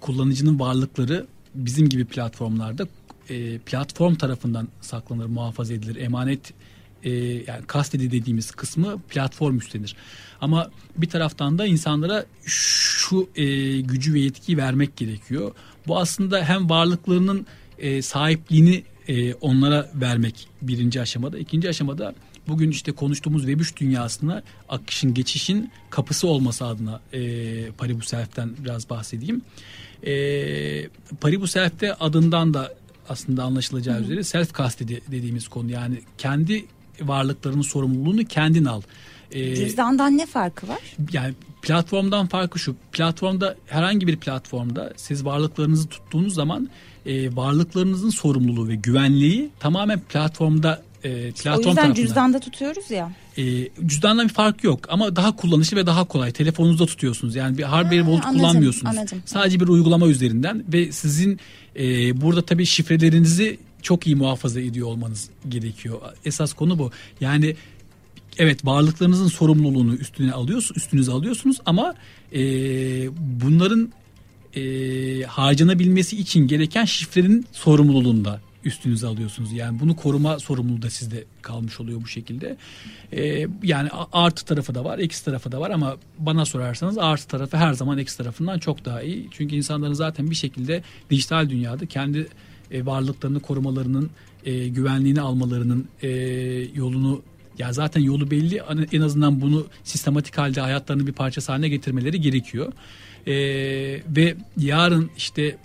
[0.00, 2.88] kullanıcının varlıkları bizim gibi platformlarda
[3.28, 6.54] e, platform tarafından saklanır, muhafaza edilir, emanet
[7.02, 9.96] e, yani kastedi dediğimiz kısmı platform üstlenir.
[10.40, 13.44] Ama bir taraftan da insanlara şu e,
[13.80, 15.52] gücü ve yetkiyi vermek gerekiyor.
[15.86, 17.46] Bu aslında hem varlıklarının
[17.78, 21.38] e, sahipliğini e, onlara vermek birinci aşamada.
[21.38, 22.14] ikinci aşamada
[22.48, 29.42] bugün işte konuştuğumuz Web3 dünyasına akışın, geçişin kapısı olması adına e, Paribu Self'ten biraz bahsedeyim.
[30.06, 30.14] E,
[31.20, 32.74] Paribu Self'te adından da
[33.08, 35.70] aslında anlaşılacağı üzere self custody dediğimiz konu.
[35.70, 36.64] Yani kendi
[37.00, 38.82] varlıklarının sorumluluğunu kendin al.
[39.32, 40.78] E, Cüzdandan ne farkı var?
[41.12, 42.76] yani platformdan farkı şu.
[42.92, 46.68] Platformda herhangi bir platformda siz varlıklarınızı tuttuğunuz zaman
[47.06, 51.94] e, varlıklarınızın sorumluluğu ve güvenliği tamamen platformda e, platform o yüzden tarafından.
[51.94, 53.12] cüzdanda tutuyoruz ya.
[53.38, 53.42] E,
[53.86, 56.32] cüzdandan bir fark yok ama daha kullanışlı ve daha kolay.
[56.32, 57.34] Telefonunuzda tutuyorsunuz.
[57.36, 58.96] Yani bir hardware Ha, wallet anladım, kullanmıyorsunuz.
[58.96, 59.22] anladım.
[59.26, 61.40] Sadece bir uygulama üzerinden ve sizin
[61.76, 66.00] e, burada tabii şifrelerinizi çok iyi muhafaza ediyor olmanız gerekiyor.
[66.24, 66.90] Esas konu bu.
[67.20, 67.56] Yani
[68.38, 71.94] evet varlıklarınızın sorumluluğunu üstüne alıyorsunuz, üstünüze alıyorsunuz ama
[72.32, 72.40] e,
[73.42, 73.92] bunların
[74.56, 74.62] e,
[75.22, 79.52] harcanabilmesi için gereken şifrenin sorumluluğunu da üstünüze alıyorsunuz.
[79.52, 82.56] Yani bunu koruma sorumluluğu da sizde kalmış oluyor bu şekilde.
[83.12, 87.56] E, yani artı tarafı da var, eksi tarafı da var ama bana sorarsanız artı tarafı
[87.56, 89.28] her zaman eksi tarafından çok daha iyi.
[89.30, 92.28] Çünkü insanların zaten bir şekilde dijital dünyada kendi
[92.70, 94.10] e, varlıklarını korumalarının,
[94.44, 96.08] e, güvenliğini almalarının e,
[96.74, 97.22] yolunu
[97.58, 102.72] ya zaten yolu belli en azından bunu sistematik halde hayatlarının bir parçası haline getirmeleri gerekiyor.
[103.26, 103.34] E,
[104.16, 105.56] ve yarın işte,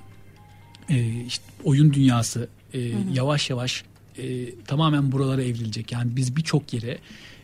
[0.89, 2.79] e, işte oyun dünyası e,
[3.13, 3.83] yavaş yavaş
[4.17, 5.91] e, tamamen buralara evrilecek.
[5.91, 6.97] Yani biz birçok yere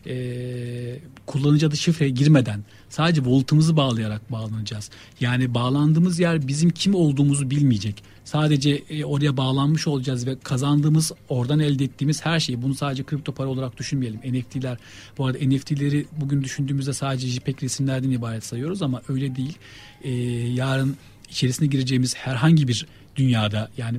[0.06, 4.90] e, kullanıcı adı şifreye girmeden sadece voltumuzu bağlayarak bağlanacağız.
[5.20, 8.02] Yani bağlandığımız yer bizim kim olduğumuzu bilmeyecek.
[8.24, 13.32] Sadece e, oraya bağlanmış olacağız ve kazandığımız oradan elde ettiğimiz her şeyi bunu sadece kripto
[13.32, 14.20] para olarak düşünmeyelim.
[14.20, 14.78] NFT'ler
[15.18, 19.58] bu arada NFT'leri bugün düşündüğümüzde sadece JPEG resimlerden ibaret sayıyoruz ama öyle değil.
[20.02, 20.10] E,
[20.52, 20.96] yarın
[21.30, 22.86] içerisine gireceğimiz herhangi bir
[23.16, 23.98] dünyada yani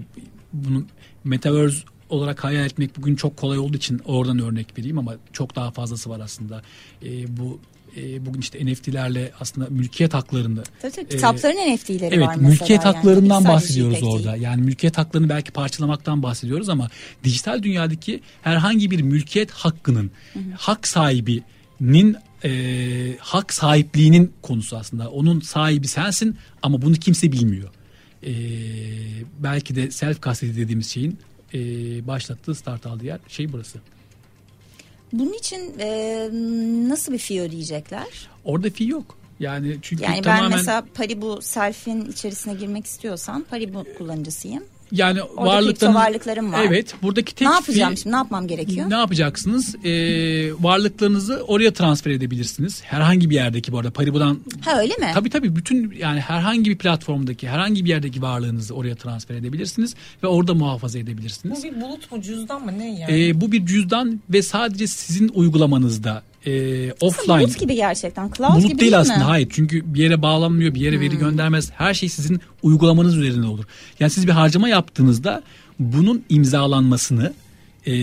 [0.53, 0.85] bunu
[1.23, 1.77] metaverse
[2.09, 6.09] olarak hayal etmek bugün çok kolay olduğu için oradan örnek vereyim ama çok daha fazlası
[6.09, 6.61] var aslında.
[7.05, 7.59] E, bu
[7.97, 12.49] e, bugün işte NFT'lerle aslında mülkiyet haklarını Tabii tabii e, kitapların NFT'leri Evet var mesela.
[12.49, 12.95] mülkiyet yani.
[12.95, 14.13] haklarından Sadece bahsediyoruz değil.
[14.13, 14.35] orada.
[14.35, 16.89] Yani mülkiyet haklarını belki parçalamaktan bahsediyoruz ama
[17.23, 20.11] dijital dünyadaki herhangi bir mülkiyet hakkının
[20.57, 25.09] hak sahibinin e, hak sahipliğinin konusu aslında.
[25.09, 27.69] Onun sahibi sensin ama bunu kimse bilmiyor.
[28.27, 28.31] E,
[29.39, 31.19] belki de self custody dediğimiz şeyin
[31.53, 31.59] e,
[32.07, 33.79] başlattığı start aldığı yer şey burası.
[35.13, 36.29] Bunun için e,
[36.89, 38.29] nasıl bir fee ödeyecekler?
[38.45, 39.17] Orada fee yok.
[39.39, 44.63] Yani çünkü Yani ben tamamen mesela Paribu Selfie'nin içerisine girmek istiyorsam Paribu kullanıcısıyım.
[44.91, 46.63] Yani kripto varlıkların varlıklarım var.
[46.67, 48.13] Evet, buradaki tek ne yapacağım fee- şimdi?
[48.13, 48.89] Ne yapmam gerekiyor?
[48.89, 49.75] Ne yapacaksınız?
[49.85, 49.89] Ee,
[50.63, 52.81] varlıklarınızı oraya transfer edebilirsiniz.
[52.83, 55.11] Herhangi bir yerdeki bu arada Paribu'dan Ha öyle mi?
[55.13, 60.27] Tabii tabii bütün yani herhangi bir platformdaki herhangi bir yerdeki varlığınızı oraya transfer edebilirsiniz ve
[60.27, 61.59] orada muhafaza edebilirsiniz.
[61.59, 63.27] Bu bir bulut mu cüzdan mı ne yani?
[63.27, 68.31] Ee, bu bir cüzdan ve sadece sizin uygulamanızda e, offline Bulut gibi gerçekten.
[68.37, 68.97] Cloud Bulut gibi değil mi?
[68.97, 73.47] aslında hayır çünkü bir yere bağlanmıyor bir yere veri göndermez her şey sizin uygulamanız üzerinde
[73.47, 73.65] olur.
[73.99, 75.43] Yani siz bir harcama yaptığınızda
[75.79, 77.33] bunun imzalanmasını
[77.85, 77.93] e,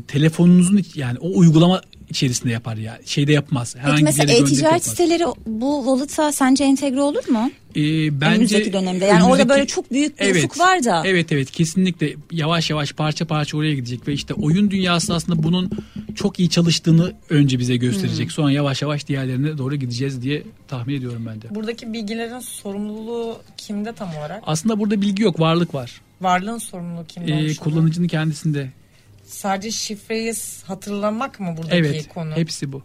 [0.00, 1.80] telefonunuzun yani o uygulama
[2.10, 3.72] içerisinde yapar ya şeyde yapmaz.
[3.74, 7.50] Peki Herhangi bir mesela e-ticaret siteleri bu Wallet'a sence entegre olur mu?
[7.76, 7.80] E,
[8.20, 9.04] bence önümüzdeki dönemde.
[9.04, 11.02] Yani orada önümüzdeki- böyle çok büyük bir ufuk var da.
[11.06, 15.70] Evet evet kesinlikle yavaş yavaş parça parça oraya gidecek ve işte oyun dünyası aslında bunun
[16.14, 18.24] çok iyi çalıştığını önce bize gösterecek.
[18.26, 18.30] Hmm.
[18.30, 21.54] Sonra yavaş yavaş diğerlerine doğru gideceğiz diye tahmin ediyorum ben de.
[21.54, 24.42] Buradaki bilgilerin sorumluluğu kimde tam olarak?
[24.46, 26.00] Aslında burada bilgi yok, varlık var.
[26.20, 27.32] Varlığın sorumluluğu kimde?
[27.32, 28.70] Ee, kullanıcının kendisinde.
[29.34, 30.32] Sadece şifreyi
[30.66, 32.32] hatırlamak mı buradaki Evet, konu?
[32.36, 32.82] hepsi bu.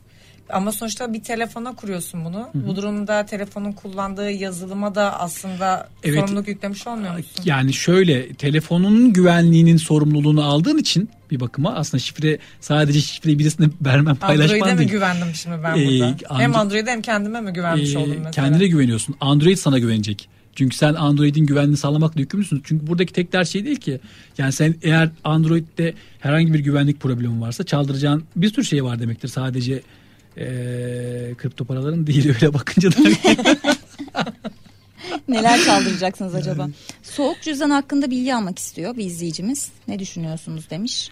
[0.50, 2.50] Ama sonuçta bir telefona kuruyorsun bunu.
[2.54, 6.20] Bu durumda telefonun kullandığı yazılıma da aslında Evet.
[6.20, 7.32] sorumluluk yüklemiş olmuyor musun?
[7.46, 14.12] Yani şöyle telefonunun güvenliğinin sorumluluğunu aldığın için bir bakıma aslında şifre sadece şifreyi birisine vermen
[14.12, 14.90] Android'e paylaşman mi değil.
[14.90, 16.40] güvendim şimdi ben Ee, burada?
[16.40, 18.32] hem Andro- Android'e hem kendime mi güvenmiş Ee, oldum mesela?
[18.32, 19.16] kendine güveniyorsun.
[19.22, 20.30] Android sana güvenecek.
[20.56, 22.62] Çünkü sen Android'in güvenliğini sağlamakla yükümlüsün.
[22.66, 24.00] Çünkü buradaki tek ders şey değil ki.
[24.38, 29.28] Yani sen eğer Android'de herhangi bir güvenlik problemi varsa çaldıracağın bir sürü şey var demektir.
[29.28, 29.82] Sadece
[30.38, 32.98] ee, kripto paraların değil öyle bakınca da.
[35.28, 36.70] Neler çaldıracaksınız acaba?
[37.04, 39.72] Soğuk cüzdan hakkında bilgi almak istiyor bir izleyicimiz.
[39.88, 41.10] Ne düşünüyorsunuz demiş.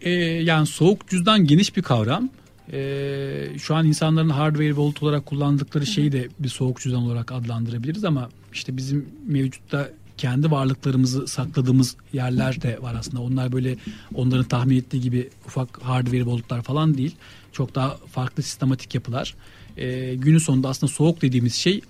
[0.00, 2.30] Ee, yani soğuk cüzdan geniş bir kavram.
[2.72, 8.04] Ee, şu an insanların hardware wallet olarak kullandıkları şeyi de bir soğuk cüzdan olarak adlandırabiliriz
[8.04, 13.20] ama işte bizim mevcutta kendi varlıklarımızı sakladığımız yerler de var aslında.
[13.22, 13.76] Onlar böyle
[14.14, 17.16] onların tahmin ettiği gibi ufak hardware walletlar falan değil.
[17.52, 19.34] Çok daha farklı sistematik yapılar.
[19.76, 21.80] Ee, günün sonunda aslında soğuk dediğimiz şey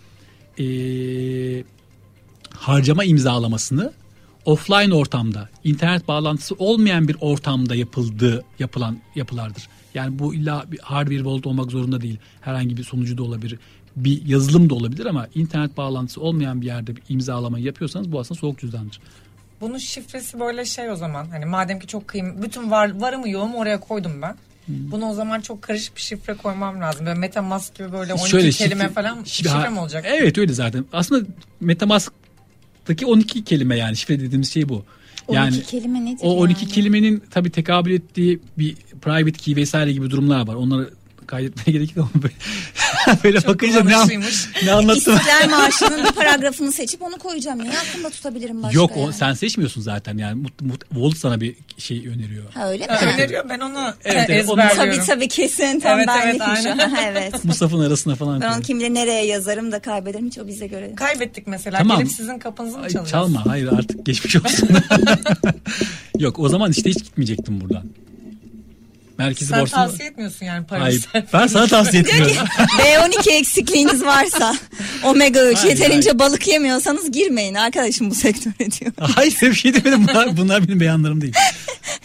[0.58, 1.64] ee,
[2.50, 3.92] harcama imzalamasını
[4.44, 9.68] offline ortamda, internet bağlantısı olmayan bir ortamda yapıldığı yapılan yapılardır.
[9.94, 12.18] Yani bu illa bir hardware wallet olmak zorunda değil.
[12.40, 13.58] Herhangi bir sonucu da olabilir.
[13.96, 18.40] Bir yazılım da olabilir ama internet bağlantısı olmayan bir yerde bir imzalamayı yapıyorsanız bu aslında
[18.40, 19.00] soğuk cüzdandır.
[19.60, 21.26] Bunun şifresi böyle şey o zaman.
[21.30, 24.36] Hani madem ki çok kıyım, bütün var, varımı yoğumu oraya koydum ben.
[24.68, 27.06] Bunu o zaman çok karışık bir şifre koymam lazım.
[27.06, 30.04] Böyle Metamask gibi böyle 12 Şöyle kelime şifre- falan şifre- şifre mi olacak?
[30.08, 30.84] Evet öyle zaten.
[30.92, 31.26] Aslında
[31.60, 34.84] Metamask'taki 12 kelime yani şifre dediğimiz şey bu.
[35.28, 36.72] 12 Yani kelime nedir o 12 yani?
[36.72, 40.54] kelimenin tabii tekabül ettiği bir private key vesaire gibi durumlar var.
[40.54, 40.90] Onları
[41.36, 42.34] kaydetmeye gerek yok ama böyle,
[43.24, 44.10] böyle Çok bakınca ne, an-
[44.64, 45.16] ne anlattım.
[45.16, 47.58] İstiklal Marşı'nın bir paragrafını seçip onu koyacağım.
[47.62, 49.12] Niye aklımda tutabilirim başka Yok o, yani?
[49.12, 52.44] sen seçmiyorsun zaten yani mut, mut, Volt sana bir şey öneriyor.
[52.54, 52.92] Ha öyle mi?
[52.92, 54.92] Ha, Öneriyor ben onu Evet, evet, onu- ezberliyorum.
[54.96, 56.66] Tabii tabii kesin tam Evet, evet, benlikmiş.
[56.66, 56.94] aynen.
[57.06, 57.44] evet.
[57.44, 58.40] Musaf'ın arasına falan.
[58.40, 60.94] Ben onu kim bilir nereye yazarım da kaybederim hiç o bize göre.
[60.94, 61.78] Kaybettik mesela.
[61.78, 61.98] Tamam.
[61.98, 63.10] Gelip sizin kapınızı mı Ay, çalacağız?
[63.10, 64.68] çalma hayır artık geçmiş olsun.
[66.18, 67.84] Yok o zaman işte hiç gitmeyecektim buradan.
[69.22, 69.76] Merkezi Sen borsa.
[69.76, 71.00] tavsiye etmiyorsun yani parayı.
[71.12, 72.32] Hayır ben sana tavsiye etmiyorum.
[72.78, 74.54] B12 eksikliğiniz varsa
[75.04, 78.92] omega 3 Hayır, yeterince balık yemiyorsanız girmeyin arkadaşım bu sektöre diyor.
[79.14, 81.34] hayır bir şey demedim bunlar, bunlar benim beyanlarım değil.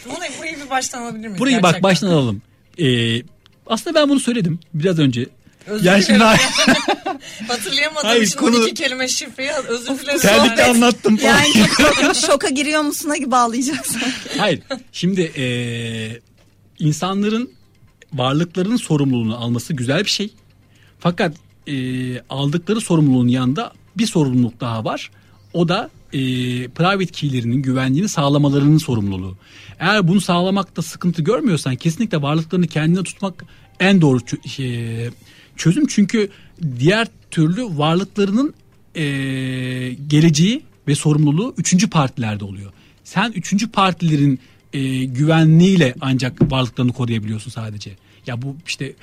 [0.05, 1.39] Burayı, burayı bir baştan alabilir miyiz?
[1.39, 1.83] Burayı bak gerçekten?
[1.83, 2.41] baştan alalım.
[2.79, 3.21] Ee,
[3.67, 5.25] aslında ben bunu söyledim biraz önce.
[5.67, 6.23] Özür Yani şimdi
[7.47, 10.19] Hatırlayamadığım Hayır, için konu- 12 kelime şifreyi özür dilerim.
[10.19, 11.31] terlikle anlattım falan.
[12.01, 14.01] Yani şoka, giriyor musun gibi bağlayacaksın.
[14.37, 14.59] Hayır.
[14.91, 16.19] Şimdi eee,
[16.79, 17.51] insanların
[18.13, 20.29] varlıklarının sorumluluğunu alması güzel bir şey.
[20.99, 21.37] Fakat
[21.67, 25.11] eee, aldıkları sorumluluğun yanında bir sorumluluk daha var.
[25.53, 29.37] O da eee private key'lerinin güvenliğini sağlamalarının sorumluluğu.
[29.79, 33.45] Eğer bunu sağlamakta sıkıntı görmüyorsan kesinlikle varlıklarını kendine tutmak
[33.79, 35.09] en doğru şey,
[35.55, 35.87] çözüm.
[35.87, 36.29] Çünkü
[36.79, 38.53] diğer türlü varlıklarının
[38.95, 42.71] eee, geleceği ve sorumluluğu üçüncü partilerde oluyor.
[43.03, 44.39] Sen üçüncü partilerin
[44.77, 47.91] e, güvenliğiyle ancak varlıklarını koruyabiliyorsun sadece.
[48.27, 48.93] Ya bu işte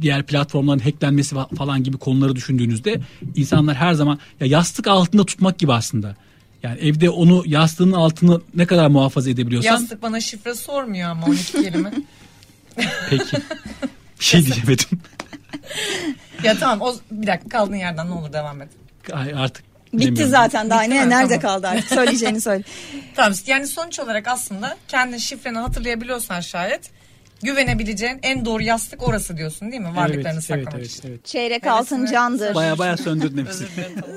[0.00, 3.00] diğer platformların hacklenmesi fa- falan gibi konuları düşündüğünüzde
[3.36, 6.16] insanlar her zaman ya yastık altında tutmak gibi aslında.
[6.62, 11.52] Yani evde onu yastığının altını ne kadar muhafaza edebiliyorsan Yastık bana şifre sormuyor ama 12
[11.52, 11.92] kelime.
[13.10, 13.36] peki.
[14.20, 14.86] Bir şey diyemedim.
[16.44, 18.68] ya tamam o bir dakika kaldığın yerden ne olur devam et.
[19.12, 21.10] Ay, Artık Bitti zaten daha Bitti ne mi?
[21.10, 21.40] nerede Tamam.
[21.40, 22.62] kaldı artık söyleyeceğini söyle.
[23.14, 26.90] Tamam yani sonuç olarak aslında kendi şifreni hatırlayabiliyorsan şayet
[27.42, 29.96] güvenebileceğin en doğru yastık orası diyorsun değil mi?
[29.96, 31.08] Varlıklarını evet, saklamak evet, için.
[31.08, 31.24] evet.
[31.24, 32.12] Çeyrek Evet, altın evet.
[32.12, 32.54] candır.
[32.54, 33.68] Baya baya söndürdün hepsini.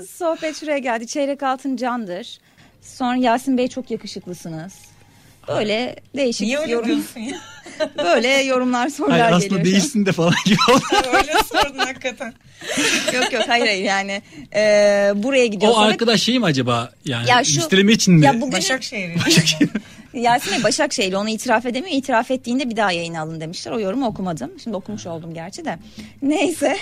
[0.07, 1.07] Sohbet şuraya geldi.
[1.07, 2.39] Çeyrek altın candır.
[2.81, 4.73] Sonra Yasin Bey çok yakışıklısınız.
[5.47, 7.37] Böyle değişik Niye öyle yorum, diyorsun ya?
[8.03, 9.51] böyle yorumlar sorular Hayır geliyor.
[9.51, 10.83] aslında değilsin de falan gibi oldu.
[11.13, 12.33] öyle sordun hakikaten.
[13.13, 14.21] yok yok hayır hayır yani
[14.55, 14.61] e,
[15.15, 15.71] buraya gidiyor.
[15.75, 16.91] O arkadaş şey mi acaba?
[17.05, 18.25] Yani Ya şu- için mi?
[18.25, 19.19] Ya bugün Başakşehir'in.
[20.13, 21.95] Yasin Bey Başakşehirli onu itiraf edemiyor.
[21.95, 23.71] İtiraf ettiğinde bir daha yayına alın demişler.
[23.71, 24.51] O yorumu okumadım.
[24.63, 25.79] Şimdi okumuş oldum gerçi de.
[26.21, 26.77] Neyse.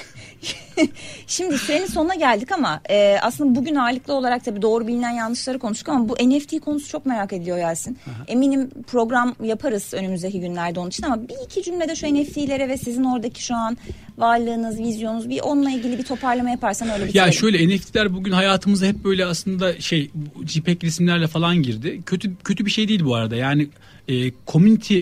[1.27, 5.89] Şimdi sürenin sonuna geldik ama e, aslında bugün ağırlıklı olarak tabii doğru bilinen yanlışları konuştuk
[5.89, 7.97] ama bu NFT konusu çok merak ediyor Yasin.
[8.27, 13.03] Eminim program yaparız önümüzdeki günlerde onun için ama bir iki cümlede şu NFT'lere ve sizin
[13.03, 13.77] oradaki şu an
[14.17, 17.25] varlığınız, vizyonunuz bir onunla ilgili bir toparlama yaparsan öyle bitirelim.
[17.25, 20.11] Ya şöyle NFT'ler bugün hayatımıza hep böyle aslında şey
[20.47, 22.01] JPEG resimlerle falan girdi.
[22.05, 23.20] Kötü kötü bir şey değil bu arada.
[23.29, 23.67] Yani
[24.07, 24.99] e, community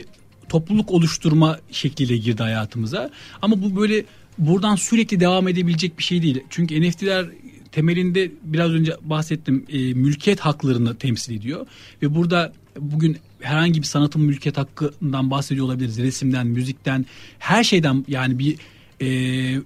[0.49, 3.09] topluluk oluşturma şekliyle girdi hayatımıza.
[3.41, 4.05] Ama bu böyle
[4.37, 6.43] buradan sürekli devam edebilecek bir şey değil.
[6.49, 7.25] Çünkü NFT'ler
[7.71, 11.67] temelinde biraz önce bahsettim e, mülkiyet haklarını temsil ediyor
[12.01, 15.97] ve burada bugün herhangi bir sanatın mülkiyet hakkından bahsediyor olabiliriz.
[15.97, 17.05] Resimden, müzikten,
[17.39, 18.57] her şeyden yani bir
[19.01, 19.61] e,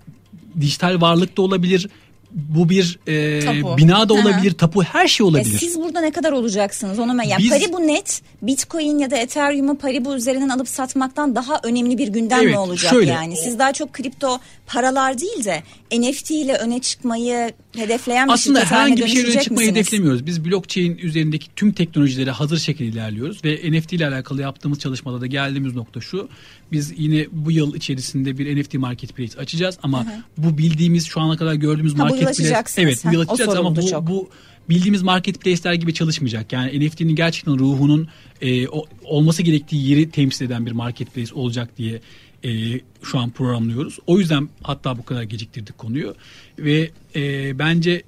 [0.60, 1.90] dijital varlık da olabilir.
[2.34, 3.78] Bu bir e, Tapu.
[3.78, 5.58] bina da olabilir, tapu her şey E olabilir.
[5.60, 7.24] siz burada ne kadar olacaksınız onu ben.
[7.24, 12.08] Yani Biz- Paribu net Bitcoin ya da Ethereum'u Paribu üzerinden alıp satmaktan daha önemli bir
[12.08, 13.12] gündem Evet, mi olacak şöyle.
[13.12, 13.38] yani?
[13.38, 18.96] Siz daha çok kripto paralar değil de NFT ile öne çıkmayı hedefleyen bir Aslında herhangi
[19.04, 19.88] bir şeyle dönüşecek çıkmayı misiniz?
[19.88, 20.26] hedeflemiyoruz.
[20.26, 25.28] Biz blockchain üzerindeki tüm teknolojilere hazır şekilde ilerliyoruz ve NFT ile alakalı yaptığımız çalışmada da
[25.28, 26.30] geldiğimiz nokta şu.
[26.72, 30.06] Biz yine bu yıl içerisinde bir NFT marketplace açacağız ama
[30.38, 34.08] bu bildiğimiz şu ana kadar gördüğümüz bu yıl marketplace evet açacağız ama bu çok.
[34.08, 34.30] bu
[34.70, 36.54] bildiğimiz marketplace'ler gibi çalışmayacak.
[36.54, 38.08] Yani NFT'nin gerçekten ruhunun
[38.42, 42.02] e, o- olması gerektiği yeri temsil eden bir marketplace olacak diye
[42.44, 43.98] e, şu an programlıyoruz.
[44.08, 46.16] O yüzden hatta bu kadar geciktirdik konuyu
[46.60, 48.04] ve e, bence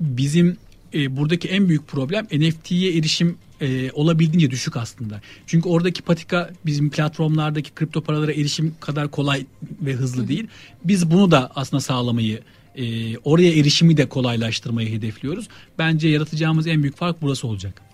[0.00, 0.56] bizim
[0.94, 5.20] e, buradaki en büyük problem NFT'ye erişim e, olabildiğince düşük aslında.
[5.46, 9.46] Çünkü oradaki patika bizim platformlardaki kripto paralara erişim kadar kolay
[9.80, 10.46] ve hızlı değil.
[10.84, 12.40] Biz bunu da aslında sağlamayı
[12.76, 15.48] e, oraya erişimi de kolaylaştırmayı hedefliyoruz.
[15.78, 17.85] Bence yaratacağımız en büyük fark burası olacak.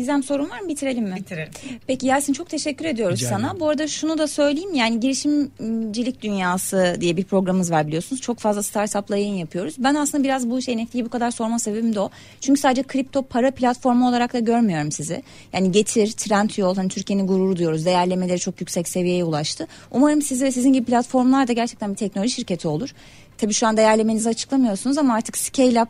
[0.00, 1.14] Gizem sorun var mı bitirelim mi?
[1.16, 1.52] Bitirelim.
[1.86, 3.46] Peki Yasin çok teşekkür ediyoruz Rica sana.
[3.46, 3.60] ederim.
[3.60, 8.22] Bu arada şunu da söyleyeyim yani girişimcilik dünyası diye bir programımız var biliyorsunuz.
[8.22, 9.74] Çok fazla startupla yayın yapıyoruz.
[9.78, 12.10] Ben aslında biraz bu işe NFT'yi bu kadar sorma sebebim de o.
[12.40, 15.22] Çünkü sadece kripto para platformu olarak da görmüyorum sizi.
[15.52, 17.84] Yani Getir, Trendyol hani Türkiye'nin gururu diyoruz.
[17.84, 19.66] Değerlemeleri çok yüksek seviyeye ulaştı.
[19.90, 22.94] Umarım siz ve sizin gibi platformlar da gerçekten bir teknoloji şirketi olur.
[23.38, 25.88] Tabii şu an değerlemenizi açıklamıyorsunuz ama artık scale up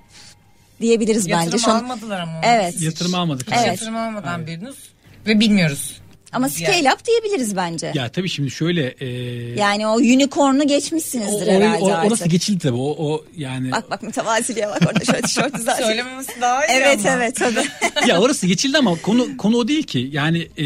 [0.81, 1.71] diyebiliriz Yatırım bence.
[1.71, 2.41] An- almadılar ama.
[2.45, 2.81] Evet.
[2.81, 3.49] Yatırım almadık.
[3.57, 3.67] Evet.
[3.67, 4.75] yatırım almadan biriniz
[5.27, 5.97] ve bilmiyoruz.
[6.33, 7.93] Ama Yani- scale up diyebiliriz bence.
[7.95, 9.07] Ya tabii şimdi şöyle e,
[9.61, 12.11] Yani o unicorn'u o, geçmişsinizdir orayı- herhalde o- artık.
[12.11, 12.77] orası geçildi tabii.
[12.77, 15.85] O, o yani Bak bak mütevaziliğe bak orada şöyle tişörtü zaten.
[15.87, 17.11] Söylememesi daha iyi Evet ama.
[17.17, 17.65] evet tabii.
[18.09, 20.09] ya orası geçildi ama konu konu o değil ki.
[20.13, 20.65] Yani e,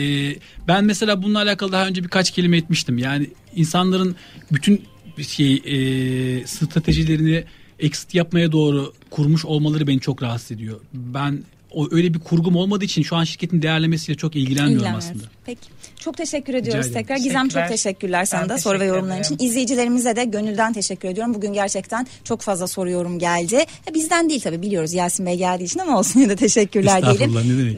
[0.68, 2.98] ben mesela bununla alakalı daha önce birkaç kelime etmiştim.
[2.98, 4.16] Yani insanların
[4.52, 4.84] bütün
[5.28, 7.44] şey e, stratejilerini
[7.78, 10.80] exit yapmaya doğru kurmuş olmaları beni çok rahatsız ediyor.
[10.92, 15.08] Ben o öyle bir kurgum olmadığı için şu an şirketin değerlemesiyle çok ilgilenmiyorum İlgilenmiyoruz.
[15.10, 15.24] aslında.
[15.46, 15.60] Peki.
[16.00, 17.02] Çok teşekkür ediyoruz ederim.
[17.02, 17.16] tekrar.
[17.16, 18.24] Gizem çok Teşekkürler.
[18.24, 19.34] sana Ben da soru ve yorumların ederim.
[19.34, 19.46] için.
[19.46, 21.34] İzleyicilerimize de gönülden teşekkür ediyorum.
[21.34, 23.54] Bugün gerçekten çok fazla soru yorum geldi.
[23.54, 27.34] Ya Bizden değil tabii biliyoruz Yasin Bey geldiği için ama olsun yine de teşekkürler diyelim.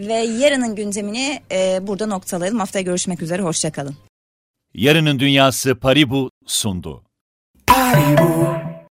[0.09, 2.59] Ve yarının gündemini e, burada noktalayalım.
[2.59, 3.43] Haftaya görüşmek üzere.
[3.43, 3.97] Hoşçakalın.
[4.75, 7.03] Yarının Dünyası Paribu sundu.
[7.67, 8.56] Paribu,